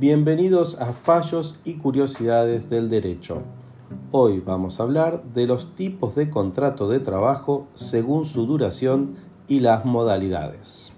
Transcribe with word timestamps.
Bienvenidos 0.00 0.80
a 0.80 0.94
Fallos 0.94 1.60
y 1.62 1.74
Curiosidades 1.74 2.70
del 2.70 2.88
Derecho. 2.88 3.42
Hoy 4.12 4.40
vamos 4.40 4.80
a 4.80 4.84
hablar 4.84 5.22
de 5.34 5.46
los 5.46 5.74
tipos 5.74 6.14
de 6.14 6.30
contrato 6.30 6.88
de 6.88 7.00
trabajo 7.00 7.68
según 7.74 8.24
su 8.24 8.46
duración 8.46 9.16
y 9.46 9.60
las 9.60 9.84
modalidades. 9.84 10.94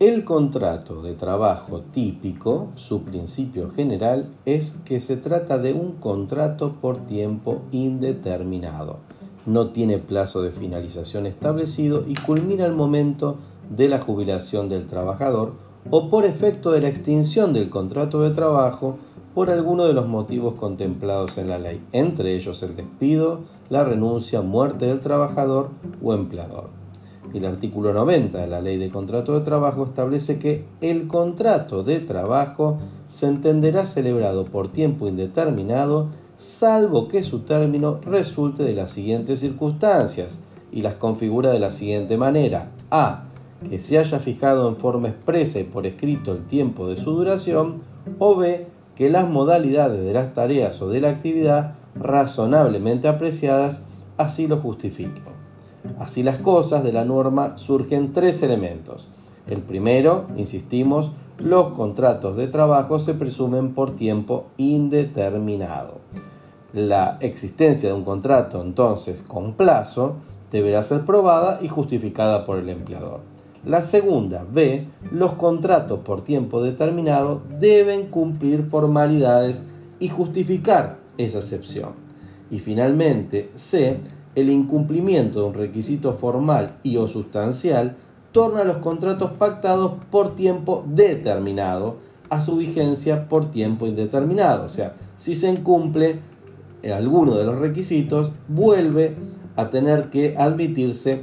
El 0.00 0.24
contrato 0.24 1.02
de 1.02 1.14
trabajo 1.14 1.80
típico, 1.80 2.68
su 2.76 3.02
principio 3.02 3.68
general 3.68 4.28
es 4.44 4.78
que 4.84 5.00
se 5.00 5.16
trata 5.16 5.58
de 5.58 5.72
un 5.72 5.94
contrato 5.94 6.74
por 6.80 6.98
tiempo 6.98 7.62
indeterminado. 7.72 8.98
No 9.44 9.70
tiene 9.70 9.98
plazo 9.98 10.40
de 10.40 10.52
finalización 10.52 11.26
establecido 11.26 12.04
y 12.06 12.14
culmina 12.14 12.64
el 12.64 12.74
momento 12.74 13.38
de 13.70 13.88
la 13.88 14.00
jubilación 14.00 14.68
del 14.68 14.86
trabajador 14.86 15.54
o 15.90 16.08
por 16.10 16.24
efecto 16.24 16.70
de 16.70 16.80
la 16.80 16.88
extinción 16.88 17.52
del 17.52 17.68
contrato 17.68 18.20
de 18.20 18.30
trabajo 18.30 18.98
por 19.34 19.50
alguno 19.50 19.84
de 19.84 19.94
los 19.94 20.06
motivos 20.06 20.54
contemplados 20.54 21.38
en 21.38 21.48
la 21.48 21.58
ley, 21.58 21.84
entre 21.90 22.36
ellos 22.36 22.62
el 22.62 22.76
despido, 22.76 23.40
la 23.68 23.82
renuncia, 23.82 24.42
muerte 24.42 24.86
del 24.86 25.00
trabajador 25.00 25.70
o 26.00 26.14
empleador. 26.14 26.87
El 27.34 27.44
artículo 27.44 27.92
90 27.92 28.38
de 28.38 28.46
la 28.46 28.60
Ley 28.62 28.78
de 28.78 28.88
Contrato 28.88 29.34
de 29.34 29.44
Trabajo 29.44 29.84
establece 29.84 30.38
que 30.38 30.64
el 30.80 31.06
contrato 31.08 31.82
de 31.82 32.00
trabajo 32.00 32.78
se 33.06 33.26
entenderá 33.26 33.84
celebrado 33.84 34.46
por 34.46 34.68
tiempo 34.68 35.06
indeterminado 35.06 36.08
salvo 36.38 37.08
que 37.08 37.22
su 37.22 37.40
término 37.40 38.00
resulte 38.02 38.62
de 38.62 38.74
las 38.74 38.92
siguientes 38.92 39.40
circunstancias 39.40 40.40
y 40.72 40.80
las 40.82 40.94
configura 40.94 41.52
de 41.52 41.58
la 41.58 41.70
siguiente 41.70 42.16
manera. 42.16 42.70
A. 42.90 43.24
Que 43.68 43.80
se 43.80 43.98
haya 43.98 44.20
fijado 44.20 44.68
en 44.68 44.76
forma 44.76 45.08
expresa 45.08 45.58
y 45.58 45.64
por 45.64 45.86
escrito 45.86 46.32
el 46.32 46.44
tiempo 46.44 46.88
de 46.88 46.96
su 46.96 47.10
duración. 47.10 47.82
O 48.18 48.36
B. 48.36 48.66
Que 48.94 49.10
las 49.10 49.28
modalidades 49.28 50.04
de 50.04 50.12
las 50.12 50.32
tareas 50.32 50.80
o 50.80 50.88
de 50.88 51.00
la 51.00 51.10
actividad 51.10 51.74
razonablemente 51.94 53.08
apreciadas 53.08 53.82
así 54.16 54.46
lo 54.46 54.58
justifiquen. 54.58 55.37
Así 55.98 56.22
las 56.22 56.38
cosas, 56.38 56.84
de 56.84 56.92
la 56.92 57.04
norma 57.04 57.56
surgen 57.56 58.12
tres 58.12 58.42
elementos. 58.42 59.08
El 59.48 59.62
primero, 59.62 60.26
insistimos, 60.36 61.10
los 61.38 61.68
contratos 61.68 62.36
de 62.36 62.48
trabajo 62.48 62.98
se 62.98 63.14
presumen 63.14 63.74
por 63.74 63.96
tiempo 63.96 64.46
indeterminado. 64.56 66.00
La 66.72 67.16
existencia 67.20 67.88
de 67.88 67.94
un 67.94 68.04
contrato 68.04 68.60
entonces 68.60 69.22
con 69.22 69.54
plazo 69.54 70.16
deberá 70.50 70.82
ser 70.82 71.04
probada 71.04 71.60
y 71.62 71.68
justificada 71.68 72.44
por 72.44 72.58
el 72.58 72.68
empleador. 72.68 73.20
La 73.64 73.82
segunda, 73.82 74.46
B, 74.50 74.86
los 75.10 75.32
contratos 75.32 76.00
por 76.00 76.22
tiempo 76.22 76.62
determinado 76.62 77.42
deben 77.58 78.06
cumplir 78.06 78.66
formalidades 78.68 79.64
y 79.98 80.08
justificar 80.08 80.98
esa 81.18 81.38
excepción. 81.38 81.92
Y 82.50 82.60
finalmente, 82.60 83.50
C, 83.54 84.00
el 84.40 84.50
incumplimiento 84.50 85.40
de 85.40 85.46
un 85.46 85.54
requisito 85.54 86.12
formal 86.14 86.76
y 86.82 86.96
o 86.96 87.08
sustancial 87.08 87.96
torna 88.32 88.64
los 88.64 88.78
contratos 88.78 89.32
pactados 89.32 89.92
por 90.10 90.34
tiempo 90.34 90.84
determinado 90.86 91.96
a 92.30 92.40
su 92.40 92.56
vigencia 92.56 93.28
por 93.28 93.50
tiempo 93.50 93.86
indeterminado. 93.86 94.66
O 94.66 94.68
sea, 94.68 94.94
si 95.16 95.34
se 95.34 95.50
incumple 95.50 96.20
alguno 96.94 97.34
de 97.34 97.44
los 97.44 97.56
requisitos, 97.56 98.32
vuelve 98.48 99.16
a 99.56 99.70
tener 99.70 100.10
que 100.10 100.34
admitirse 100.36 101.22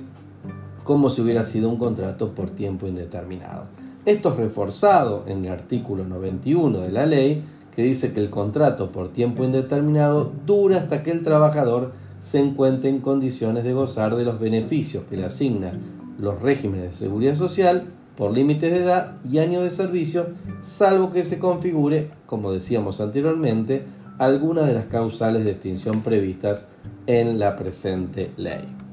como 0.83 1.09
si 1.09 1.21
hubiera 1.21 1.43
sido 1.43 1.69
un 1.69 1.77
contrato 1.77 2.31
por 2.35 2.49
tiempo 2.49 2.85
indeterminado. 2.85 3.65
Esto 4.05 4.29
es 4.29 4.35
reforzado 4.35 5.23
en 5.27 5.45
el 5.45 5.51
artículo 5.51 6.05
91 6.05 6.79
de 6.81 6.91
la 6.91 7.05
ley, 7.05 7.43
que 7.75 7.81
dice 7.81 8.13
que 8.13 8.19
el 8.19 8.29
contrato 8.29 8.89
por 8.89 9.09
tiempo 9.09 9.43
indeterminado 9.43 10.31
dura 10.45 10.77
hasta 10.77 11.01
que 11.01 11.11
el 11.11 11.23
trabajador 11.23 11.93
se 12.19 12.39
encuentre 12.39 12.89
en 12.89 12.99
condiciones 12.99 13.63
de 13.63 13.73
gozar 13.73 14.15
de 14.15 14.25
los 14.25 14.39
beneficios 14.39 15.03
que 15.09 15.17
le 15.17 15.25
asignan 15.25 15.79
los 16.19 16.41
regímenes 16.41 16.91
de 16.91 16.93
seguridad 16.93 17.35
social 17.35 17.87
por 18.15 18.31
límites 18.31 18.71
de 18.71 18.83
edad 18.83 19.17
y 19.29 19.39
años 19.39 19.63
de 19.63 19.69
servicio, 19.69 20.27
salvo 20.61 21.11
que 21.11 21.23
se 21.23 21.39
configure, 21.39 22.11
como 22.25 22.51
decíamos 22.51 23.01
anteriormente, 23.01 23.83
alguna 24.17 24.63
de 24.63 24.73
las 24.73 24.85
causales 24.85 25.43
de 25.43 25.51
extinción 25.51 26.01
previstas 26.01 26.69
en 27.07 27.39
la 27.39 27.55
presente 27.55 28.31
ley. 28.37 28.84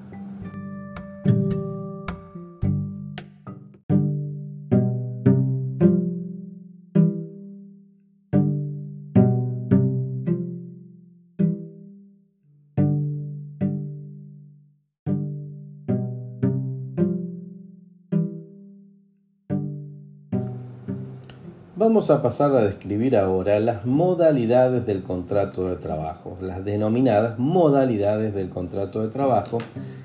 Vamos 21.84 22.10
a 22.10 22.22
pasar 22.22 22.54
a 22.54 22.62
describir 22.62 23.16
ahora 23.16 23.58
las 23.58 23.84
modalidades 23.84 24.86
del 24.86 25.02
contrato 25.02 25.68
de 25.68 25.74
trabajo, 25.74 26.38
las 26.40 26.64
denominadas 26.64 27.40
modalidades 27.40 28.32
del 28.36 28.50
contrato 28.50 29.02
de 29.02 29.08
trabajo, 29.08 29.58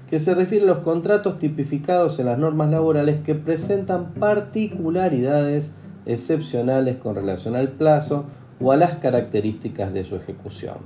que 0.10 0.18
se 0.18 0.34
refieren 0.34 0.68
a 0.68 0.74
los 0.74 0.84
contratos 0.84 1.38
tipificados 1.38 2.18
en 2.18 2.26
las 2.26 2.40
normas 2.40 2.72
laborales 2.72 3.22
que 3.24 3.36
presentan 3.36 4.16
particularidades 4.16 5.76
excepcionales 6.08 6.98
con 6.98 7.14
relación 7.14 7.56
al 7.56 7.68
plazo 7.68 8.26
o 8.60 8.72
a 8.72 8.76
las 8.76 8.96
características 8.96 9.94
de 9.94 10.04
su 10.04 10.16
ejecución. 10.16 10.78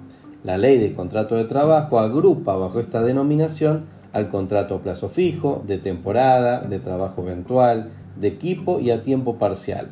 La 0.44 0.58
ley 0.58 0.78
de 0.78 0.94
contrato 0.94 1.38
de 1.38 1.46
trabajo 1.46 2.02
agrupa 2.02 2.58
bajo 2.58 2.82
esta 2.82 3.02
denominación 3.02 3.86
al 4.12 4.28
contrato 4.28 4.76
a 4.76 4.82
plazo 4.82 5.08
fijo, 5.08 5.64
de 5.66 5.78
temporada, 5.78 6.60
de 6.60 6.80
trabajo 6.80 7.22
eventual, 7.22 7.92
de 8.20 8.28
equipo 8.28 8.82
y 8.82 8.92
a 8.92 9.02
tiempo 9.02 9.38
parcial 9.38 9.92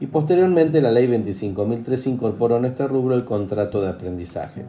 y 0.00 0.06
posteriormente 0.06 0.80
la 0.80 0.90
ley 0.90 1.06
25.003 1.06 2.06
incorporó 2.06 2.56
en 2.56 2.64
este 2.64 2.88
rubro 2.88 3.14
el 3.14 3.26
contrato 3.26 3.82
de 3.82 3.90
aprendizaje. 3.90 4.64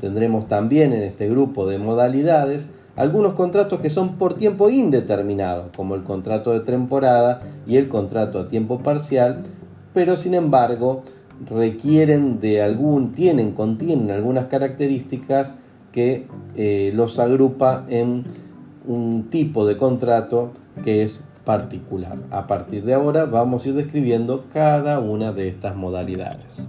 Tendremos 0.00 0.48
también 0.48 0.94
en 0.94 1.02
este 1.02 1.28
grupo 1.28 1.68
de 1.68 1.78
modalidades 1.78 2.70
algunos 2.96 3.34
contratos 3.34 3.80
que 3.80 3.90
son 3.90 4.16
por 4.16 4.34
tiempo 4.34 4.70
indeterminado, 4.70 5.70
como 5.76 5.94
el 5.94 6.02
contrato 6.02 6.52
de 6.52 6.60
temporada 6.60 7.42
y 7.66 7.76
el 7.76 7.88
contrato 7.88 8.40
a 8.40 8.48
tiempo 8.48 8.80
parcial, 8.80 9.42
pero 9.92 10.16
sin 10.16 10.34
embargo 10.34 11.02
requieren 11.48 12.40
de 12.40 12.62
algún, 12.62 13.12
tienen, 13.12 13.52
contienen 13.52 14.10
algunas 14.10 14.46
características 14.46 15.54
que 15.92 16.26
eh, 16.56 16.92
los 16.94 17.18
agrupa 17.18 17.84
en 17.88 18.24
un 18.86 19.28
tipo 19.30 19.66
de 19.66 19.76
contrato 19.76 20.52
que 20.82 21.02
es 21.02 21.24
particular. 21.44 22.18
A 22.30 22.46
partir 22.46 22.84
de 22.84 22.94
ahora 22.94 23.24
vamos 23.24 23.64
a 23.64 23.68
ir 23.68 23.74
describiendo 23.74 24.44
cada 24.52 24.98
una 25.00 25.32
de 25.32 25.48
estas 25.48 25.76
modalidades. 25.76 26.68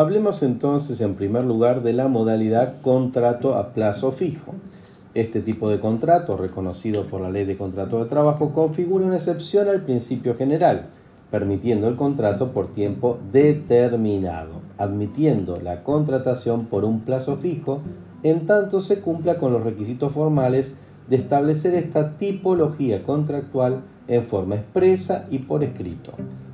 Hablemos 0.00 0.42
entonces 0.42 1.02
en 1.02 1.14
primer 1.14 1.44
lugar 1.44 1.82
de 1.82 1.92
la 1.92 2.08
modalidad 2.08 2.80
contrato 2.80 3.56
a 3.56 3.74
plazo 3.74 4.12
fijo. 4.12 4.54
Este 5.12 5.42
tipo 5.42 5.68
de 5.68 5.78
contrato, 5.78 6.38
reconocido 6.38 7.04
por 7.04 7.20
la 7.20 7.28
Ley 7.28 7.44
de 7.44 7.58
Contrato 7.58 7.98
de 7.98 8.08
Trabajo, 8.08 8.54
configura 8.54 9.04
una 9.04 9.16
excepción 9.16 9.68
al 9.68 9.82
principio 9.82 10.34
general, 10.34 10.86
permitiendo 11.30 11.86
el 11.86 11.96
contrato 11.96 12.52
por 12.52 12.72
tiempo 12.72 13.18
determinado, 13.30 14.62
admitiendo 14.78 15.60
la 15.60 15.82
contratación 15.82 16.64
por 16.64 16.86
un 16.86 17.00
plazo 17.00 17.36
fijo, 17.36 17.82
en 18.22 18.46
tanto 18.46 18.80
se 18.80 19.00
cumpla 19.00 19.36
con 19.36 19.52
los 19.52 19.62
requisitos 19.62 20.12
formales 20.12 20.76
de 21.10 21.16
establecer 21.16 21.74
esta 21.74 22.16
tipología 22.16 23.02
contractual 23.02 23.82
en 24.08 24.24
forma 24.24 24.54
expresa 24.54 25.26
y 25.30 25.40
por 25.40 25.62
escrito. 25.62 26.12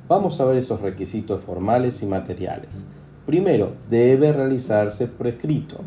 Vamos 0.09 0.41
a 0.41 0.45
ver 0.45 0.57
esos 0.57 0.81
requisitos 0.81 1.41
formales 1.41 2.03
y 2.03 2.07
materiales. 2.07 2.83
Primero, 3.27 3.73
debe 3.89 4.31
realizarse 4.31 5.05
por 5.05 5.27
escrito. 5.27 5.81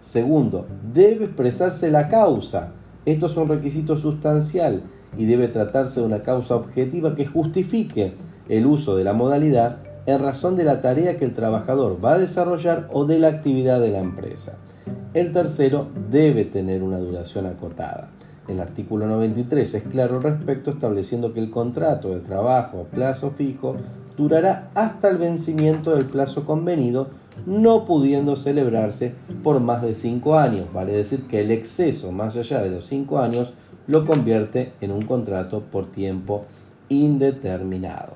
Segundo, 0.00 0.66
debe 0.94 1.26
expresarse 1.26 1.90
la 1.90 2.08
causa. 2.08 2.72
Esto 3.04 3.26
es 3.26 3.36
un 3.36 3.50
requisito 3.50 3.98
sustancial 3.98 4.82
y 5.18 5.26
debe 5.26 5.48
tratarse 5.48 6.00
de 6.00 6.06
una 6.06 6.22
causa 6.22 6.56
objetiva 6.56 7.14
que 7.14 7.26
justifique 7.26 8.14
el 8.48 8.64
uso 8.64 8.96
de 8.96 9.04
la 9.04 9.12
modalidad 9.12 9.76
en 10.06 10.20
razón 10.20 10.56
de 10.56 10.64
la 10.64 10.80
tarea 10.80 11.18
que 11.18 11.26
el 11.26 11.34
trabajador 11.34 12.02
va 12.02 12.14
a 12.14 12.18
desarrollar 12.18 12.88
o 12.90 13.04
de 13.04 13.18
la 13.18 13.28
actividad 13.28 13.78
de 13.78 13.90
la 13.90 13.98
empresa. 13.98 14.56
El 15.12 15.32
tercero 15.32 15.88
debe 16.10 16.46
tener 16.46 16.82
una 16.82 16.96
duración 16.96 17.44
acotada. 17.44 18.08
El 18.48 18.58
artículo 18.58 19.06
93 19.06 19.74
es 19.74 19.82
claro 19.82 20.16
al 20.16 20.22
respecto 20.22 20.70
estableciendo 20.70 21.34
que 21.34 21.40
el 21.40 21.50
contrato 21.50 22.08
de 22.08 22.20
trabajo 22.20 22.80
a 22.80 22.84
plazo 22.84 23.32
fijo 23.32 23.76
durará 24.16 24.70
hasta 24.74 25.08
el 25.08 25.18
vencimiento 25.18 25.94
del 25.94 26.06
plazo 26.06 26.44
convenido, 26.44 27.08
no 27.46 27.84
pudiendo 27.84 28.36
celebrarse 28.36 29.14
por 29.42 29.60
más 29.60 29.82
de 29.82 29.94
cinco 29.94 30.38
años. 30.38 30.72
Vale 30.72 30.92
decir 30.92 31.26
que 31.26 31.40
el 31.40 31.50
exceso 31.50 32.12
más 32.12 32.36
allá 32.36 32.62
de 32.62 32.70
los 32.70 32.86
cinco 32.86 33.18
años 33.18 33.54
lo 33.86 34.04
convierte 34.04 34.72
en 34.80 34.92
un 34.92 35.02
contrato 35.02 35.62
por 35.62 35.86
tiempo 35.86 36.42
indeterminado. 36.88 38.14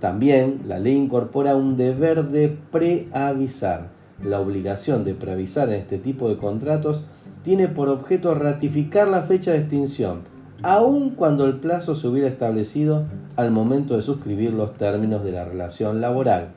También 0.00 0.62
la 0.66 0.78
ley 0.78 0.94
incorpora 0.96 1.56
un 1.56 1.76
deber 1.76 2.28
de 2.28 2.48
preavisar. 2.48 3.90
La 4.22 4.40
obligación 4.40 5.04
de 5.04 5.14
preavisar 5.14 5.68
en 5.68 5.76
este 5.76 5.98
tipo 5.98 6.28
de 6.28 6.36
contratos 6.36 7.04
tiene 7.42 7.68
por 7.68 7.88
objeto 7.88 8.34
ratificar 8.34 9.08
la 9.08 9.22
fecha 9.22 9.52
de 9.52 9.58
extinción, 9.58 10.22
aun 10.62 11.10
cuando 11.10 11.46
el 11.46 11.60
plazo 11.60 11.94
se 11.94 12.08
hubiera 12.08 12.28
establecido 12.28 13.04
al 13.36 13.50
momento 13.50 13.96
de 13.96 14.02
suscribir 14.02 14.52
los 14.52 14.74
términos 14.74 15.22
de 15.24 15.32
la 15.32 15.44
relación 15.44 16.00
laboral. 16.00 16.48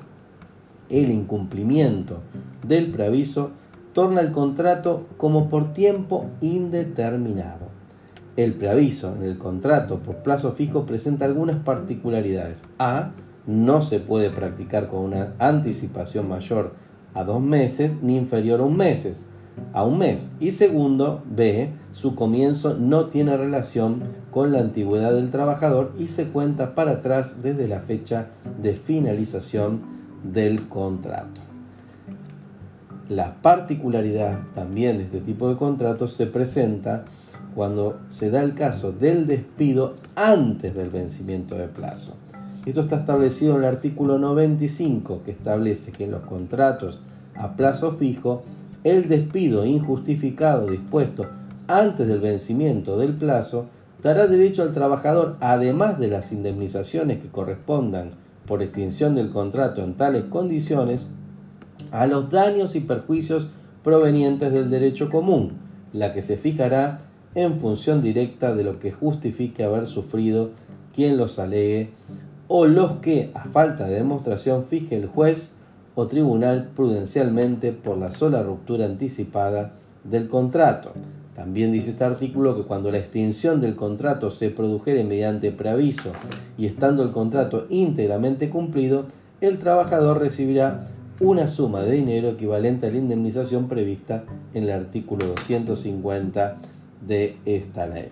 El 0.89 1.11
incumplimiento 1.11 2.19
del 2.67 2.91
preaviso 2.91 3.51
torna 3.93 4.21
el 4.21 4.31
contrato 4.31 5.05
como 5.17 5.49
por 5.49 5.73
tiempo 5.73 6.29
indeterminado. 6.41 7.69
El 8.37 8.53
preaviso 8.53 9.15
en 9.15 9.23
el 9.23 9.37
contrato 9.37 9.99
por 9.99 10.17
plazo 10.17 10.53
fijo 10.53 10.85
presenta 10.85 11.25
algunas 11.25 11.57
particularidades. 11.57 12.65
A. 12.79 13.11
No 13.45 13.81
se 13.81 13.99
puede 13.99 14.29
practicar 14.29 14.87
con 14.87 15.01
una 15.01 15.33
anticipación 15.39 16.29
mayor 16.29 16.73
a 17.13 17.23
dos 17.23 17.41
meses 17.41 17.97
ni 18.01 18.15
inferior 18.15 18.61
a 18.61 18.63
un 18.63 18.77
mes. 18.77 19.25
A 19.73 19.83
un 19.83 19.99
mes. 19.99 20.29
Y 20.39 20.51
segundo, 20.51 21.23
B. 21.29 21.71
Su 21.91 22.15
comienzo 22.15 22.75
no 22.75 23.07
tiene 23.07 23.37
relación 23.37 24.01
con 24.31 24.51
la 24.51 24.59
antigüedad 24.59 25.13
del 25.13 25.29
trabajador 25.29 25.93
y 25.97 26.07
se 26.07 26.27
cuenta 26.27 26.75
para 26.75 26.93
atrás 26.93 27.41
desde 27.41 27.67
la 27.67 27.81
fecha 27.81 28.27
de 28.61 28.75
finalización 28.75 29.81
del 30.23 30.67
contrato. 30.67 31.41
La 33.09 33.41
particularidad 33.41 34.39
también 34.53 34.97
de 34.97 35.03
este 35.03 35.19
tipo 35.19 35.49
de 35.49 35.57
contratos 35.57 36.13
se 36.13 36.27
presenta 36.27 37.03
cuando 37.55 37.99
se 38.09 38.29
da 38.29 38.41
el 38.41 38.55
caso 38.55 38.93
del 38.93 39.27
despido 39.27 39.95
antes 40.15 40.73
del 40.73 40.89
vencimiento 40.89 41.55
de 41.55 41.67
plazo. 41.67 42.15
Esto 42.65 42.81
está 42.81 42.97
establecido 42.97 43.53
en 43.53 43.63
el 43.63 43.65
artículo 43.65 44.17
95 44.17 45.23
que 45.25 45.31
establece 45.31 45.91
que 45.91 46.05
en 46.05 46.11
los 46.11 46.21
contratos 46.21 47.01
a 47.35 47.55
plazo 47.55 47.93
fijo 47.93 48.43
el 48.83 49.07
despido 49.07 49.65
injustificado 49.65 50.67
dispuesto 50.67 51.27
antes 51.67 52.07
del 52.07 52.19
vencimiento 52.19 52.97
del 52.97 53.13
plazo 53.13 53.67
dará 54.01 54.27
derecho 54.27 54.63
al 54.63 54.71
trabajador, 54.71 55.37
además 55.39 55.99
de 55.99 56.07
las 56.07 56.31
indemnizaciones 56.31 57.19
que 57.19 57.29
correspondan 57.29 58.11
por 58.45 58.61
extinción 58.61 59.15
del 59.15 59.29
contrato 59.29 59.83
en 59.83 59.95
tales 59.95 60.23
condiciones, 60.23 61.05
a 61.91 62.07
los 62.07 62.29
daños 62.29 62.75
y 62.75 62.79
perjuicios 62.79 63.47
provenientes 63.83 64.51
del 64.51 64.69
derecho 64.69 65.09
común, 65.09 65.53
la 65.93 66.13
que 66.13 66.21
se 66.21 66.37
fijará 66.37 67.01
en 67.35 67.59
función 67.59 68.01
directa 68.01 68.55
de 68.55 68.63
lo 68.63 68.79
que 68.79 68.91
justifique 68.91 69.63
haber 69.63 69.87
sufrido 69.87 70.49
quien 70.93 71.17
los 71.17 71.39
alegue 71.39 71.91
o 72.47 72.65
los 72.65 72.93
que, 72.95 73.31
a 73.33 73.45
falta 73.45 73.87
de 73.87 73.95
demostración, 73.95 74.65
fije 74.65 74.97
el 74.97 75.07
juez 75.07 75.53
o 75.95 76.07
tribunal 76.07 76.71
prudencialmente 76.75 77.71
por 77.71 77.97
la 77.97 78.11
sola 78.11 78.43
ruptura 78.43 78.85
anticipada 78.85 79.73
del 80.03 80.27
contrato. 80.27 80.93
También 81.35 81.71
dice 81.71 81.91
este 81.91 82.03
artículo 82.03 82.55
que 82.55 82.63
cuando 82.63 82.91
la 82.91 82.97
extinción 82.97 83.61
del 83.61 83.75
contrato 83.75 84.31
se 84.31 84.49
produjere 84.49 85.03
mediante 85.03 85.51
preaviso 85.51 86.11
y 86.57 86.65
estando 86.65 87.03
el 87.03 87.11
contrato 87.11 87.67
íntegramente 87.69 88.49
cumplido, 88.49 89.05
el 89.39 89.57
trabajador 89.57 90.19
recibirá 90.19 90.87
una 91.19 91.47
suma 91.47 91.81
de 91.81 91.93
dinero 91.93 92.29
equivalente 92.29 92.87
a 92.87 92.91
la 92.91 92.97
indemnización 92.97 93.67
prevista 93.67 94.23
en 94.53 94.63
el 94.63 94.71
artículo 94.71 95.27
250 95.27 96.57
de 97.07 97.37
esta 97.45 97.85
ley. 97.85 98.07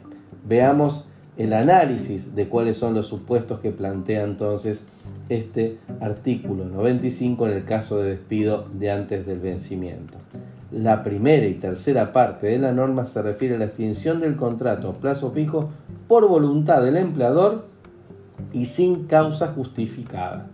Veamos 0.48 1.06
el 1.40 1.54
análisis 1.54 2.36
de 2.36 2.50
cuáles 2.50 2.76
son 2.76 2.94
los 2.94 3.08
supuestos 3.08 3.60
que 3.60 3.72
plantea 3.72 4.24
entonces 4.24 4.84
este 5.30 5.80
artículo 6.02 6.66
95 6.66 7.48
en 7.48 7.54
el 7.54 7.64
caso 7.64 8.00
de 8.00 8.10
despido 8.10 8.68
de 8.74 8.92
antes 8.92 9.26
del 9.26 9.40
vencimiento. 9.40 10.18
La 10.70 11.02
primera 11.02 11.46
y 11.48 11.54
tercera 11.54 12.12
parte 12.12 12.48
de 12.48 12.60
la 12.60 12.74
norma 12.74 13.06
se 13.06 13.22
refiere 13.22 13.56
a 13.56 13.58
la 13.58 13.66
extinción 13.66 14.20
del 14.20 14.36
contrato 14.36 14.90
a 14.90 14.94
plazo 14.96 15.32
fijo 15.32 15.70
por 16.10 16.28
voluntad 16.28 16.84
del 16.84 16.98
empleador 16.98 17.68
y 18.52 18.66
sin 18.66 19.06
causa 19.06 19.48
justificada. 19.48 20.48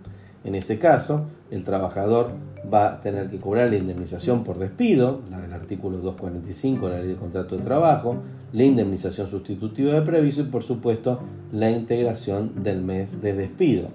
En 0.44 0.54
ese 0.54 0.78
caso, 0.78 1.26
el 1.52 1.64
trabajador 1.64 2.32
va 2.74 2.94
a 2.94 3.00
tener 3.00 3.30
que 3.30 3.38
cobrar 3.38 3.70
la 3.70 3.76
indemnización 3.76 4.44
por 4.44 4.58
despido, 4.58 5.22
la 5.30 5.40
del 5.40 5.54
artículo 5.54 5.98
245 5.98 6.88
de 6.88 6.94
la 6.94 7.00
ley 7.00 7.10
de 7.10 7.16
contrato 7.16 7.56
de 7.56 7.64
trabajo, 7.64 8.18
la 8.54 8.64
indemnización 8.64 9.28
sustitutiva 9.28 9.94
de 9.94 10.02
previso 10.02 10.42
y 10.42 10.46
por 10.46 10.64
supuesto 10.64 11.20
la 11.52 11.70
integración 11.70 12.64
del 12.64 12.82
mes 12.82 13.22
de 13.22 13.34
despido. 13.34 13.90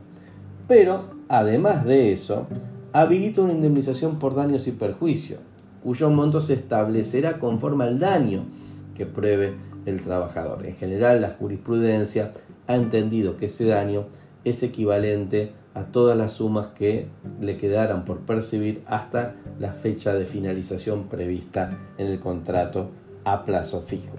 Pero, 0.69 1.11
además 1.29 1.85
de 1.85 2.13
eso, 2.13 2.47
habilita 2.93 3.43
una 3.43 3.53
indemnización 3.53 4.19
por 4.19 4.35
daños 4.35 4.69
y 4.69 4.73
perjuicios, 4.73 5.41
cuyo 5.83 6.11
monto 6.11 6.41
se 6.41 6.55
establecerá 6.55 7.39
conforme 7.39 7.85
al 7.85 7.99
daño 7.99 8.45
que 8.95 9.07
pruebe 9.07 9.55
el 9.87 10.01
trabajador. 10.03 10.67
En 10.67 10.77
general, 10.77 11.23
la 11.23 11.31
jurisprudencia 11.31 12.33
ha 12.67 12.77
entendido 12.77 13.37
que 13.37 13.47
ese 13.47 13.65
daño 13.65 14.07
es 14.45 14.63
equivalente 14.63 15.53
a 15.75 15.85
todas 15.85 16.17
las 16.17 16.33
sumas 16.33 16.69
que 16.69 17.07
le 17.41 17.57
quedaran 17.57 18.05
por 18.05 18.21
percibir 18.21 18.83
hasta 18.87 19.35
la 19.59 19.73
fecha 19.73 20.15
de 20.15 20.27
finalización 20.27 21.05
prevista 21.09 21.79
en 21.99 22.07
el 22.07 22.21
contrato 22.21 22.91
a 23.25 23.45
plazo 23.45 23.83
fijo. 23.83 24.17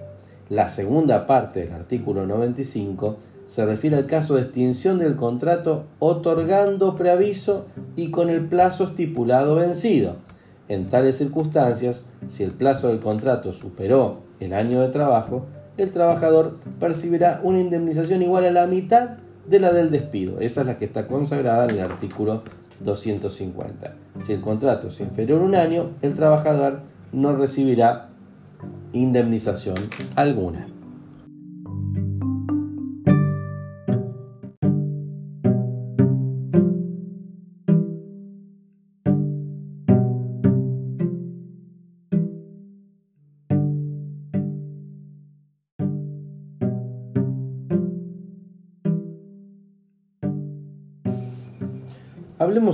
La 0.48 0.68
segunda 0.68 1.26
parte 1.26 1.60
del 1.60 1.72
artículo 1.72 2.26
95 2.26 3.16
se 3.46 3.66
refiere 3.66 3.96
al 3.96 4.06
caso 4.06 4.34
de 4.34 4.42
extinción 4.42 4.98
del 4.98 5.16
contrato 5.16 5.84
otorgando 5.98 6.94
preaviso 6.94 7.66
y 7.96 8.10
con 8.10 8.30
el 8.30 8.46
plazo 8.46 8.84
estipulado 8.84 9.54
vencido. 9.54 10.16
En 10.68 10.88
tales 10.88 11.18
circunstancias, 11.18 12.04
si 12.28 12.42
el 12.44 12.52
plazo 12.52 12.88
del 12.88 13.00
contrato 13.00 13.52
superó 13.52 14.20
el 14.40 14.52
año 14.54 14.80
de 14.80 14.88
trabajo, 14.88 15.46
el 15.76 15.90
trabajador 15.90 16.58
percibirá 16.78 17.40
una 17.42 17.60
indemnización 17.60 18.22
igual 18.22 18.44
a 18.44 18.50
la 18.50 18.66
mitad 18.66 19.18
de 19.46 19.60
la 19.60 19.72
del 19.72 19.90
despido. 19.90 20.40
Esa 20.40 20.62
es 20.62 20.66
la 20.66 20.78
que 20.78 20.84
está 20.84 21.06
consagrada 21.06 21.64
en 21.64 21.70
el 21.70 21.80
artículo 21.80 22.42
250. 22.80 23.94
Si 24.18 24.32
el 24.32 24.40
contrato 24.40 24.88
es 24.88 25.00
inferior 25.00 25.40
a 25.40 25.44
un 25.44 25.54
año, 25.54 25.90
el 26.02 26.14
trabajador 26.14 26.80
no 27.12 27.34
recibirá 27.34 28.08
indemnización 28.92 29.76
alguna. 30.14 30.66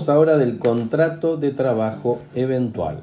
Ahora 0.07 0.39
del 0.39 0.59
contrato 0.59 1.37
de 1.37 1.51
trabajo 1.51 2.21
eventual. 2.37 3.03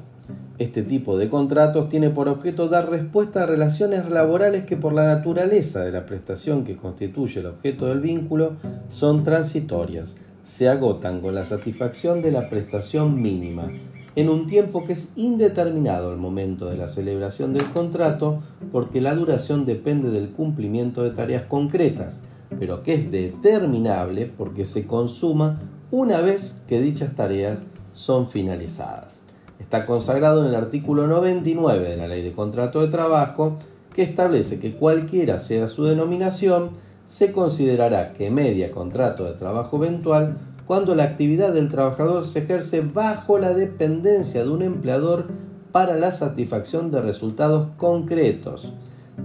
Este 0.58 0.82
tipo 0.82 1.18
de 1.18 1.28
contratos 1.28 1.90
tiene 1.90 2.08
por 2.08 2.26
objeto 2.26 2.68
dar 2.68 2.88
respuesta 2.88 3.42
a 3.42 3.46
relaciones 3.46 4.08
laborales 4.08 4.64
que 4.64 4.78
por 4.78 4.94
la 4.94 5.06
naturaleza 5.06 5.84
de 5.84 5.92
la 5.92 6.06
prestación 6.06 6.64
que 6.64 6.76
constituye 6.76 7.40
el 7.40 7.46
objeto 7.46 7.86
del 7.86 8.00
vínculo 8.00 8.54
son 8.88 9.22
transitorias, 9.22 10.16
se 10.42 10.70
agotan 10.70 11.20
con 11.20 11.34
la 11.34 11.44
satisfacción 11.44 12.22
de 12.22 12.32
la 12.32 12.48
prestación 12.48 13.20
mínima, 13.20 13.68
en 14.16 14.30
un 14.30 14.46
tiempo 14.46 14.86
que 14.86 14.94
es 14.94 15.12
indeterminado 15.16 16.10
al 16.10 16.16
momento 16.16 16.70
de 16.70 16.78
la 16.78 16.88
celebración 16.88 17.52
del 17.52 17.70
contrato 17.72 18.42
porque 18.72 19.02
la 19.02 19.14
duración 19.14 19.66
depende 19.66 20.10
del 20.10 20.30
cumplimiento 20.30 21.02
de 21.02 21.10
tareas 21.10 21.42
concretas, 21.42 22.20
pero 22.58 22.82
que 22.82 22.94
es 22.94 23.10
determinable 23.10 24.32
porque 24.34 24.64
se 24.64 24.86
consuma 24.86 25.58
una 25.90 26.20
vez 26.20 26.60
que 26.66 26.80
dichas 26.80 27.14
tareas 27.14 27.62
son 27.92 28.28
finalizadas. 28.28 29.22
Está 29.58 29.86
consagrado 29.86 30.42
en 30.42 30.48
el 30.48 30.54
artículo 30.54 31.06
99 31.06 31.88
de 31.88 31.96
la 31.96 32.08
Ley 32.08 32.22
de 32.22 32.32
Contrato 32.32 32.80
de 32.80 32.88
Trabajo, 32.88 33.56
que 33.94 34.02
establece 34.02 34.58
que 34.58 34.74
cualquiera 34.74 35.38
sea 35.38 35.68
su 35.68 35.84
denominación, 35.84 36.70
se 37.06 37.32
considerará 37.32 38.12
que 38.12 38.30
media 38.30 38.70
contrato 38.70 39.24
de 39.24 39.32
trabajo 39.32 39.76
eventual 39.76 40.38
cuando 40.66 40.96
la 40.96 41.04
actividad 41.04 41.54
del 41.54 41.70
trabajador 41.70 42.24
se 42.24 42.40
ejerce 42.40 42.80
bajo 42.80 43.38
la 43.38 43.54
dependencia 43.54 44.42
de 44.42 44.50
un 44.50 44.62
empleador 44.62 45.28
para 45.70 45.96
la 45.96 46.10
satisfacción 46.10 46.90
de 46.90 47.00
resultados 47.00 47.68
concretos, 47.76 48.72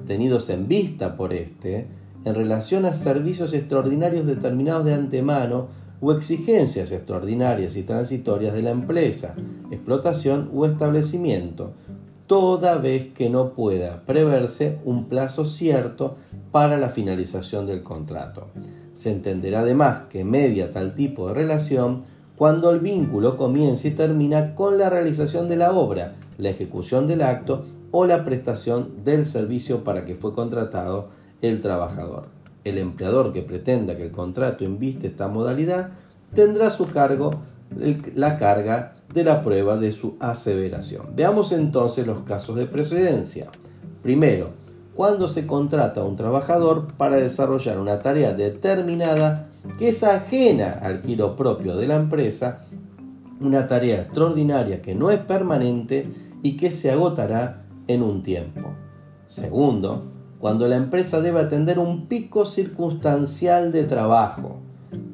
tenidos 0.06 0.50
en 0.50 0.68
vista 0.68 1.18
por 1.18 1.34
éste, 1.34 1.88
en 2.24 2.36
relación 2.36 2.86
a 2.86 2.94
servicios 2.94 3.54
extraordinarios 3.54 4.28
determinados 4.28 4.86
de 4.86 4.94
antemano 4.94 5.70
o 6.02 6.12
exigencias 6.12 6.92
extraordinarias 6.92 7.78
y 7.78 7.84
transitorias 7.84 8.54
de 8.54 8.64
la 8.64 8.72
empresa, 8.72 9.36
explotación 9.70 10.50
o 10.54 10.66
establecimiento, 10.66 11.72
toda 12.28 12.78
vez 12.78 13.14
que 13.14 13.30
no 13.30 13.54
pueda 13.54 14.04
preverse 14.06 14.80
un 14.84 15.08
plazo 15.08 15.46
cierto 15.46 16.16
para 16.52 16.78
la 16.78 16.90
finalización 16.90 17.68
del 17.68 17.84
contrato. 17.84 18.48
Se 18.94 19.12
entenderá 19.12 19.62
además 19.62 20.02
que 20.10 20.24
media 20.24 20.72
tal 20.72 20.96
tipo 20.96 21.28
de 21.28 21.34
relación 21.34 22.04
cuando 22.36 22.72
el 22.72 22.80
vínculo 22.80 23.38
comienza 23.38 23.88
y 23.88 23.92
termina 23.92 24.56
con 24.56 24.78
la 24.78 24.90
realización 24.90 25.48
de 25.48 25.58
la 25.58 25.74
obra, 25.74 26.16
la 26.38 26.50
ejecución 26.50 27.06
del 27.06 27.22
acto 27.22 27.66
o 27.92 28.06
la 28.06 28.26
prestación 28.26 29.04
del 29.04 29.26
servicio 29.26 29.84
para 29.84 30.06
que 30.06 30.16
fue 30.16 30.34
contratado 30.34 31.10
el 31.42 31.62
trabajador. 31.62 32.41
El 32.64 32.78
empleador 32.78 33.34
que 33.34 33.42
pretenda 33.42 33.96
que 33.98 34.04
el 34.04 34.12
contrato 34.12 34.64
inviste 34.64 35.08
esta 35.08 35.28
modalidad 35.28 35.92
tendrá 36.34 36.68
a 36.68 36.72
su 36.72 36.88
cargo 36.88 37.32
la 38.16 38.38
carga 38.38 38.94
de 39.14 39.24
la 39.24 39.42
prueba 39.42 39.78
de 39.78 39.92
su 39.92 40.16
aseveración. 40.20 41.08
Veamos 41.16 41.52
entonces 41.52 42.06
los 42.06 42.22
casos 42.22 42.56
de 42.56 42.66
precedencia. 42.66 43.50
Primero, 44.02 44.52
cuando 44.96 45.28
se 45.28 45.48
contrata 45.48 46.02
a 46.02 46.04
un 46.04 46.16
trabajador 46.16 46.94
para 46.96 47.16
desarrollar 47.16 47.80
una 47.80 48.00
tarea 48.00 48.34
determinada 48.34 49.50
que 49.78 49.90
es 49.90 50.04
ajena 50.04 50.80
al 50.82 51.02
giro 51.02 51.36
propio 51.36 51.76
de 51.76 51.88
la 51.88 51.96
empresa, 51.96 52.66
una 53.40 53.68
tarea 53.68 54.02
extraordinaria 54.02 54.82
que 54.82 54.96
no 54.96 55.12
es 55.12 55.20
permanente 55.20 56.08
y 56.44 56.58
que 56.58 56.72
se 56.72 56.92
agotará 56.92 57.64
en 57.88 58.04
un 58.04 58.22
tiempo. 58.22 58.74
Segundo, 59.26 60.12
cuando 60.42 60.68
la 60.68 60.76
empresa 60.76 61.22
debe 61.22 61.40
atender 61.40 61.78
un 61.78 62.08
pico 62.08 62.48
circunstancial 62.48 63.72
de 63.72 63.84
trabajo. 63.84 64.58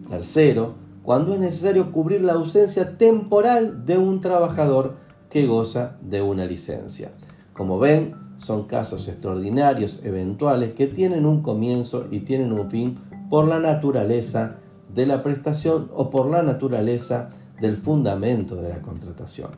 Tercero, 0.09 0.75
cuando 1.03 1.33
es 1.33 1.39
necesario 1.41 1.91
cubrir 1.91 2.21
la 2.21 2.33
ausencia 2.33 2.97
temporal 2.97 3.85
de 3.85 3.97
un 3.97 4.21
trabajador 4.21 4.95
que 5.29 5.45
goza 5.45 5.97
de 6.01 6.21
una 6.21 6.45
licencia. 6.45 7.11
Como 7.51 7.77
ven, 7.77 8.15
son 8.37 8.67
casos 8.67 9.09
extraordinarios, 9.09 9.99
eventuales, 10.03 10.73
que 10.73 10.87
tienen 10.87 11.25
un 11.25 11.41
comienzo 11.41 12.07
y 12.09 12.21
tienen 12.21 12.53
un 12.53 12.69
fin 12.69 12.95
por 13.29 13.49
la 13.49 13.59
naturaleza 13.59 14.59
de 14.93 15.05
la 15.05 15.23
prestación 15.23 15.91
o 15.93 16.09
por 16.09 16.27
la 16.27 16.41
naturaleza 16.41 17.29
del 17.59 17.75
fundamento 17.75 18.55
de 18.55 18.69
la 18.69 18.81
contratación. 18.81 19.51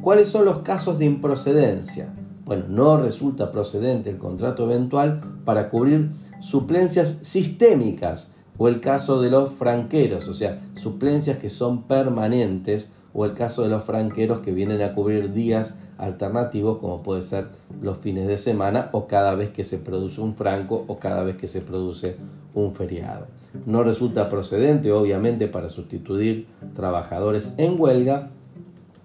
¿Cuáles 0.00 0.28
son 0.28 0.44
los 0.44 0.58
casos 0.58 0.98
de 0.98 1.04
improcedencia? 1.04 2.12
Bueno, 2.44 2.64
no 2.68 2.96
resulta 2.98 3.50
procedente 3.50 4.10
el 4.10 4.18
contrato 4.18 4.64
eventual 4.64 5.20
para 5.44 5.70
cubrir 5.70 6.10
suplencias 6.40 7.20
sistémicas 7.22 8.32
o 8.58 8.68
el 8.68 8.80
caso 8.80 9.20
de 9.20 9.30
los 9.30 9.52
franqueros, 9.52 10.28
o 10.28 10.34
sea, 10.34 10.60
suplencias 10.74 11.38
que 11.38 11.50
son 11.50 11.84
permanentes 11.84 12.92
o 13.14 13.24
el 13.24 13.34
caso 13.34 13.62
de 13.62 13.68
los 13.68 13.84
franqueros 13.84 14.40
que 14.40 14.52
vienen 14.52 14.82
a 14.82 14.92
cubrir 14.92 15.32
días 15.32 15.76
alternativos 15.98 16.78
como 16.78 17.02
puede 17.02 17.22
ser 17.22 17.48
los 17.80 17.98
fines 17.98 18.26
de 18.26 18.36
semana 18.36 18.90
o 18.92 19.06
cada 19.06 19.34
vez 19.34 19.50
que 19.50 19.64
se 19.64 19.78
produce 19.78 20.20
un 20.20 20.34
franco 20.34 20.84
o 20.88 20.96
cada 20.98 21.22
vez 21.22 21.36
que 21.36 21.48
se 21.48 21.60
produce 21.60 22.16
un 22.54 22.74
feriado. 22.74 23.26
No 23.66 23.84
resulta 23.84 24.28
procedente 24.28 24.92
obviamente 24.92 25.46
para 25.46 25.68
sustituir 25.68 26.48
trabajadores 26.74 27.54
en 27.56 27.80
huelga 27.80 28.30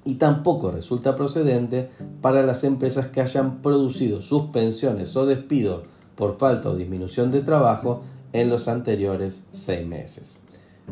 y 0.05 0.15
tampoco 0.15 0.71
resulta 0.71 1.15
procedente 1.15 1.89
para 2.21 2.43
las 2.43 2.63
empresas 2.63 3.07
que 3.07 3.21
hayan 3.21 3.61
producido 3.61 4.21
suspensiones 4.21 5.15
o 5.15 5.25
despidos 5.25 5.87
por 6.15 6.37
falta 6.37 6.69
o 6.69 6.75
disminución 6.75 7.31
de 7.31 7.41
trabajo 7.41 8.01
en 8.33 8.49
los 8.49 8.67
anteriores 8.67 9.45
seis 9.51 9.85
meses. 9.85 10.39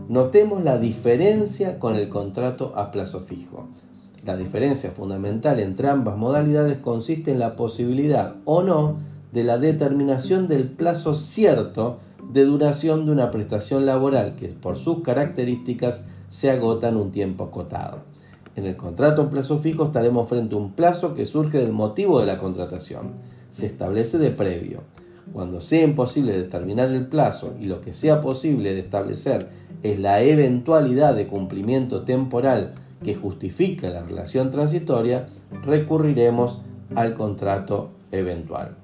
Notemos 0.07 0.63
la 0.63 0.77
diferencia 0.77 1.79
con 1.79 1.95
el 1.95 2.09
contrato 2.09 2.73
a 2.75 2.91
plazo 2.91 3.21
fijo. 3.21 3.67
La 4.25 4.37
diferencia 4.37 4.91
fundamental 4.91 5.59
entre 5.59 5.89
ambas 5.89 6.17
modalidades 6.17 6.77
consiste 6.77 7.31
en 7.31 7.39
la 7.39 7.55
posibilidad 7.55 8.35
o 8.45 8.61
no 8.61 8.97
de 9.31 9.43
la 9.43 9.57
determinación 9.57 10.47
del 10.47 10.69
plazo 10.69 11.15
cierto 11.15 11.99
de 12.31 12.43
duración 12.43 13.05
de 13.05 13.11
una 13.11 13.31
prestación 13.31 13.85
laboral 13.85 14.35
que 14.35 14.49
por 14.49 14.77
sus 14.77 15.01
características 15.01 16.05
se 16.27 16.51
agota 16.51 16.89
en 16.89 16.97
un 16.97 17.11
tiempo 17.11 17.45
acotado. 17.45 18.03
En 18.57 18.65
el 18.65 18.75
contrato 18.75 19.21
a 19.21 19.29
plazo 19.29 19.59
fijo 19.59 19.85
estaremos 19.85 20.27
frente 20.27 20.55
a 20.55 20.57
un 20.57 20.71
plazo 20.71 21.13
que 21.13 21.27
surge 21.27 21.59
del 21.59 21.73
motivo 21.73 22.19
de 22.19 22.25
la 22.25 22.39
contratación. 22.39 23.11
Se 23.49 23.67
establece 23.67 24.17
de 24.17 24.31
previo. 24.31 24.81
Cuando 25.31 25.61
sea 25.61 25.83
imposible 25.83 26.35
determinar 26.35 26.89
el 26.89 27.05
plazo 27.05 27.53
y 27.61 27.65
lo 27.65 27.81
que 27.81 27.93
sea 27.93 28.19
posible 28.19 28.73
de 28.73 28.79
establecer 28.79 29.47
es 29.83 29.99
la 29.99 30.23
eventualidad 30.23 31.13
de 31.15 31.27
cumplimiento 31.27 32.01
temporal 32.01 32.73
que 33.03 33.13
justifica 33.13 33.91
la 33.91 34.01
relación 34.01 34.49
transitoria, 34.49 35.27
recurriremos 35.63 36.63
al 36.95 37.13
contrato 37.13 37.91
eventual. 38.11 38.75